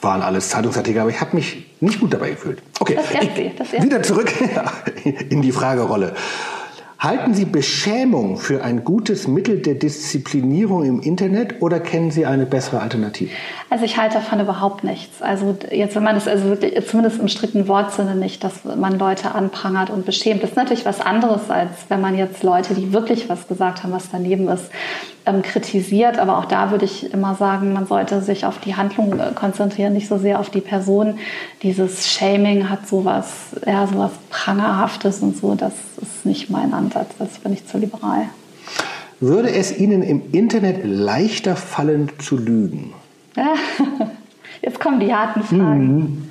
Waren 0.00 0.22
alles 0.22 0.50
Zeitungsartikel, 0.50 1.00
aber 1.00 1.10
ich 1.10 1.20
habe 1.20 1.34
mich 1.34 1.66
nicht 1.80 2.00
gut 2.00 2.12
dabei 2.12 2.30
gefühlt. 2.30 2.62
Okay, 2.78 2.94
das 2.94 3.10
erste, 3.10 3.50
das 3.58 3.72
erste. 3.72 3.82
wieder 3.82 4.02
zurück 4.02 4.32
in 5.30 5.42
die 5.42 5.52
Fragerolle. 5.52 6.14
Halten 6.98 7.34
Sie 7.34 7.44
Beschämung 7.44 8.38
für 8.38 8.64
ein 8.64 8.82
gutes 8.82 9.28
Mittel 9.28 9.58
der 9.60 9.74
Disziplinierung 9.74 10.82
im 10.82 11.00
Internet 11.00 11.60
oder 11.60 11.78
kennen 11.78 12.10
Sie 12.10 12.24
eine 12.24 12.46
bessere 12.46 12.80
Alternative? 12.80 13.30
Also 13.68 13.84
ich 13.84 13.98
halte 13.98 14.14
davon 14.14 14.40
überhaupt 14.40 14.82
nichts. 14.82 15.20
Also 15.20 15.58
jetzt, 15.70 15.94
wenn 15.94 16.04
man 16.04 16.16
es 16.16 16.26
also 16.26 16.44
wirklich, 16.44 16.86
zumindest 16.86 17.20
im 17.20 17.28
strikten 17.28 17.68
Wortsinne 17.68 18.14
nicht, 18.14 18.42
dass 18.42 18.64
man 18.64 18.98
Leute 18.98 19.34
anprangert 19.34 19.90
und 19.90 20.06
beschämt, 20.06 20.42
das 20.42 20.50
ist 20.50 20.56
natürlich 20.56 20.86
was 20.86 21.02
anderes, 21.02 21.50
als 21.50 21.70
wenn 21.88 22.00
man 22.00 22.16
jetzt 22.16 22.42
Leute, 22.42 22.72
die 22.72 22.94
wirklich 22.94 23.28
was 23.28 23.46
gesagt 23.46 23.82
haben, 23.82 23.92
was 23.92 24.08
daneben 24.10 24.48
ist, 24.48 24.70
ähm, 25.26 25.42
kritisiert. 25.42 26.18
Aber 26.18 26.38
auch 26.38 26.46
da 26.46 26.70
würde 26.70 26.86
ich 26.86 27.12
immer 27.12 27.34
sagen, 27.34 27.72
man 27.74 27.86
sollte 27.86 28.22
sich 28.22 28.46
auf 28.46 28.58
die 28.58 28.76
Handlung 28.76 29.18
äh, 29.18 29.32
konzentrieren, 29.34 29.92
nicht 29.92 30.08
so 30.08 30.16
sehr 30.16 30.40
auf 30.40 30.48
die 30.48 30.60
Person. 30.60 31.18
Dieses 31.62 32.08
Shaming 32.08 32.70
hat 32.70 32.86
sowas, 32.88 33.48
ja, 33.66 33.86
sowas 33.86 34.12
Prangerhaftes 34.30 35.20
und 35.20 35.36
so. 35.36 35.54
Das 35.54 35.74
ist 36.00 36.24
nicht 36.24 36.48
mein 36.48 36.72
Ansatz. 36.86 37.10
Das 37.18 37.38
bin 37.38 37.52
ich 37.52 37.66
zu 37.66 37.78
liberal. 37.78 38.28
Würde 39.20 39.50
es 39.50 39.76
Ihnen 39.78 40.02
im 40.02 40.22
Internet 40.32 40.84
leichter 40.84 41.56
fallen 41.56 42.10
zu 42.18 42.36
lügen? 42.36 42.92
Jetzt 44.62 44.80
kommen 44.80 45.00
die 45.00 45.14
harten 45.14 45.42
Fragen. 45.42 45.94
Mhm. 45.94 46.28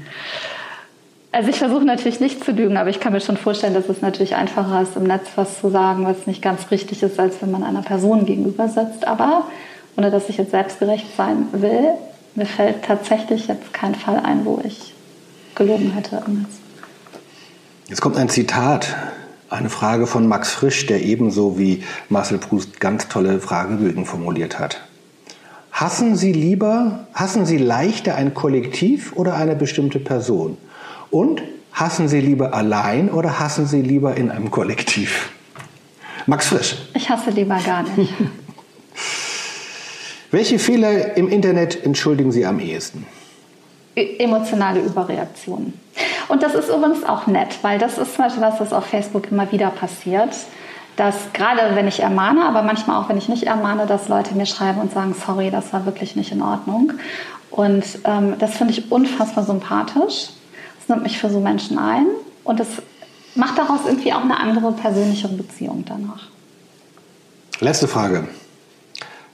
Also 1.31 1.49
ich 1.49 1.57
versuche 1.57 1.83
natürlich 1.83 2.19
nicht 2.21 2.43
zu 2.43 2.51
lügen, 2.51 2.77
aber 2.77 2.89
ich 2.89 2.99
kann 2.99 3.11
mir 3.11 3.19
schon 3.19 3.37
vorstellen, 3.37 3.73
dass 3.73 3.89
es 3.89 4.01
natürlich 4.01 4.35
einfacher 4.35 4.81
ist, 4.81 4.95
im 4.95 5.03
Netz 5.03 5.27
was 5.35 5.59
zu 5.59 5.69
sagen, 5.69 6.05
was 6.05 6.27
nicht 6.27 6.41
ganz 6.41 6.71
richtig 6.71 7.03
ist, 7.03 7.19
als 7.19 7.41
wenn 7.41 7.51
man 7.51 7.63
einer 7.63 7.81
Person 7.81 8.25
gegenüber 8.25 8.69
sitzt. 8.69 9.05
Aber 9.05 9.47
ohne 9.97 10.11
dass 10.11 10.29
ich 10.29 10.37
jetzt 10.37 10.51
selbstgerecht 10.51 11.07
sein 11.17 11.47
will, 11.51 11.89
mir 12.35 12.45
fällt 12.45 12.83
tatsächlich 12.83 13.47
jetzt 13.47 13.73
kein 13.73 13.95
Fall 13.95 14.19
ein, 14.19 14.45
wo 14.45 14.61
ich 14.63 14.93
gelogen 15.55 15.91
hätte 15.91 16.21
im 16.25 16.39
Netz. 16.39 16.59
Jetzt 17.87 18.01
kommt 18.01 18.17
ein 18.17 18.29
Zitat, 18.29 18.95
eine 19.55 19.69
Frage 19.69 20.07
von 20.07 20.27
Max 20.27 20.51
Frisch, 20.51 20.85
der 20.85 21.03
ebenso 21.03 21.57
wie 21.57 21.83
Marcel 22.09 22.37
Proust 22.37 22.79
ganz 22.79 23.07
tolle 23.07 23.39
Fragebögen 23.39 24.05
formuliert 24.05 24.59
hat. 24.59 24.81
Hassen 25.71 26.15
Sie 26.15 26.31
lieber, 26.31 27.07
hassen 27.13 27.45
Sie 27.45 27.57
leichter 27.57 28.15
ein 28.15 28.33
Kollektiv 28.33 29.13
oder 29.13 29.35
eine 29.35 29.55
bestimmte 29.55 29.99
Person? 29.99 30.57
Und 31.09 31.41
hassen 31.73 32.07
Sie 32.07 32.21
lieber 32.21 32.53
allein 32.53 33.09
oder 33.09 33.39
hassen 33.39 33.65
Sie 33.65 33.81
lieber 33.81 34.15
in 34.15 34.31
einem 34.31 34.51
Kollektiv? 34.51 35.31
Max 36.25 36.47
Frisch. 36.47 36.77
Ich 36.93 37.09
hasse 37.09 37.29
lieber 37.29 37.59
gar 37.59 37.83
nicht. 37.83 38.13
Welche 40.31 40.59
Fehler 40.59 41.15
im 41.17 41.29
Internet 41.29 41.83
entschuldigen 41.83 42.31
Sie 42.31 42.45
am 42.45 42.59
ehesten? 42.59 43.05
Emotionale 43.95 44.81
Überreaktionen. 44.81 45.73
Und 46.27 46.43
das 46.43 46.55
ist 46.55 46.69
übrigens 46.69 47.03
auch 47.03 47.27
nett, 47.27 47.59
weil 47.61 47.77
das 47.77 47.97
ist 47.97 48.15
zum 48.15 48.25
Beispiel 48.25 48.41
was, 48.41 48.57
das 48.57 48.73
auf 48.73 48.85
Facebook 48.85 49.31
immer 49.31 49.51
wieder 49.51 49.69
passiert 49.69 50.31
dass 50.95 51.33
gerade 51.33 51.75
wenn 51.75 51.87
ich 51.87 52.01
ermahne, 52.01 52.45
aber 52.45 52.61
manchmal 52.61 53.01
auch 53.01 53.09
wenn 53.09 53.17
ich 53.17 53.27
nicht 53.27 53.43
ermahne, 53.43 53.85
dass 53.85 54.07
Leute 54.07 54.35
mir 54.35 54.45
schreiben 54.45 54.79
und 54.79 54.91
sagen, 54.91 55.13
sorry, 55.13 55.51
das 55.51 55.73
war 55.73 55.85
wirklich 55.85 56.15
nicht 56.15 56.31
in 56.31 56.41
Ordnung. 56.41 56.93
Und 57.51 57.83
ähm, 58.05 58.35
das 58.39 58.55
finde 58.55 58.73
ich 58.73 58.91
unfassbar 58.91 59.43
sympathisch. 59.43 60.29
Es 60.81 60.89
nimmt 60.89 61.03
mich 61.03 61.17
für 61.17 61.29
so 61.29 61.39
Menschen 61.39 61.77
ein 61.77 62.07
und 62.43 62.59
es 62.59 62.67
macht 63.35 63.57
daraus 63.57 63.81
irgendwie 63.85 64.13
auch 64.13 64.21
eine 64.21 64.37
andere 64.39 64.71
persönliche 64.71 65.27
Beziehung 65.27 65.83
danach. 65.87 66.27
Letzte 67.59 67.87
Frage. 67.87 68.27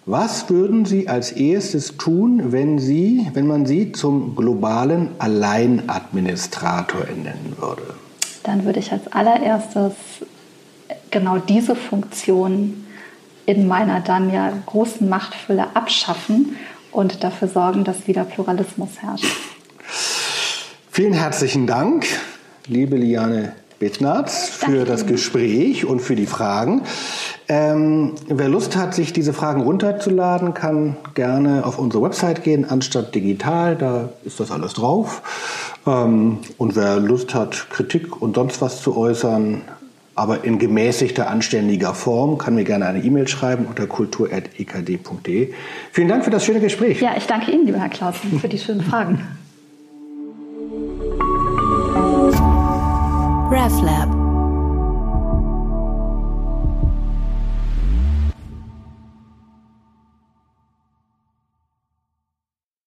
Was 0.07 0.49
würden 0.49 0.85
Sie 0.85 1.07
als 1.07 1.31
erstes 1.31 1.95
tun, 1.97 2.51
wenn, 2.51 2.79
Sie, 2.79 3.29
wenn 3.33 3.45
man 3.45 3.67
Sie 3.67 3.91
zum 3.91 4.35
globalen 4.35 5.09
Alleinadministrator 5.19 7.01
ernennen 7.01 7.55
würde? 7.59 7.83
Dann 8.41 8.65
würde 8.65 8.79
ich 8.79 8.91
als 8.91 9.11
allererstes 9.11 9.93
genau 11.11 11.37
diese 11.37 11.75
Funktion 11.75 12.85
in 13.45 13.67
meiner 13.67 13.99
dann 13.99 14.33
ja 14.33 14.51
großen 14.65 15.07
Machtfülle 15.07 15.75
abschaffen 15.75 16.55
und 16.91 17.23
dafür 17.23 17.47
sorgen, 17.47 17.83
dass 17.83 18.07
wieder 18.07 18.23
Pluralismus 18.23 18.89
herrscht. 19.01 19.25
Vielen 20.89 21.13
herzlichen 21.13 21.67
Dank, 21.67 22.07
liebe 22.67 22.97
Liane 22.97 23.53
Bittnatz, 23.77 24.49
für 24.49 24.83
das 24.83 25.05
Gespräch 25.05 25.85
und 25.85 26.01
für 26.01 26.15
die 26.15 26.25
Fragen. 26.25 26.81
Ähm, 27.53 28.13
wer 28.29 28.47
Lust 28.47 28.77
hat, 28.77 28.95
sich 28.95 29.11
diese 29.11 29.33
Fragen 29.33 29.63
runterzuladen, 29.63 30.53
kann 30.53 30.95
gerne 31.15 31.65
auf 31.65 31.79
unsere 31.79 32.01
Website 32.01 32.45
gehen, 32.45 32.63
anstatt 32.63 33.13
digital, 33.13 33.75
da 33.75 34.07
ist 34.23 34.39
das 34.39 34.51
alles 34.51 34.73
drauf. 34.73 35.21
Ähm, 35.85 36.37
und 36.57 36.77
wer 36.77 37.01
Lust 37.01 37.35
hat, 37.35 37.69
Kritik 37.69 38.21
und 38.21 38.35
sonst 38.35 38.61
was 38.61 38.81
zu 38.81 38.95
äußern, 38.95 39.63
aber 40.15 40.45
in 40.45 40.59
gemäßigter, 40.59 41.29
anständiger 41.29 41.93
Form, 41.93 42.37
kann 42.37 42.55
mir 42.55 42.63
gerne 42.63 42.85
eine 42.85 43.03
E-Mail 43.03 43.27
schreiben 43.27 43.65
unter 43.65 43.85
kultur.ekd.de. 43.85 45.53
Vielen 45.91 46.07
Dank 46.07 46.23
für 46.23 46.31
das 46.31 46.45
schöne 46.45 46.61
Gespräch. 46.61 47.01
Ja, 47.01 47.17
ich 47.17 47.27
danke 47.27 47.51
Ihnen, 47.51 47.65
lieber 47.65 47.79
Herr 47.79 47.89
Klausen, 47.89 48.39
für 48.39 48.47
die 48.47 48.59
schönen 48.59 48.81
Fragen. 48.81 49.27
RefLab 53.51 54.20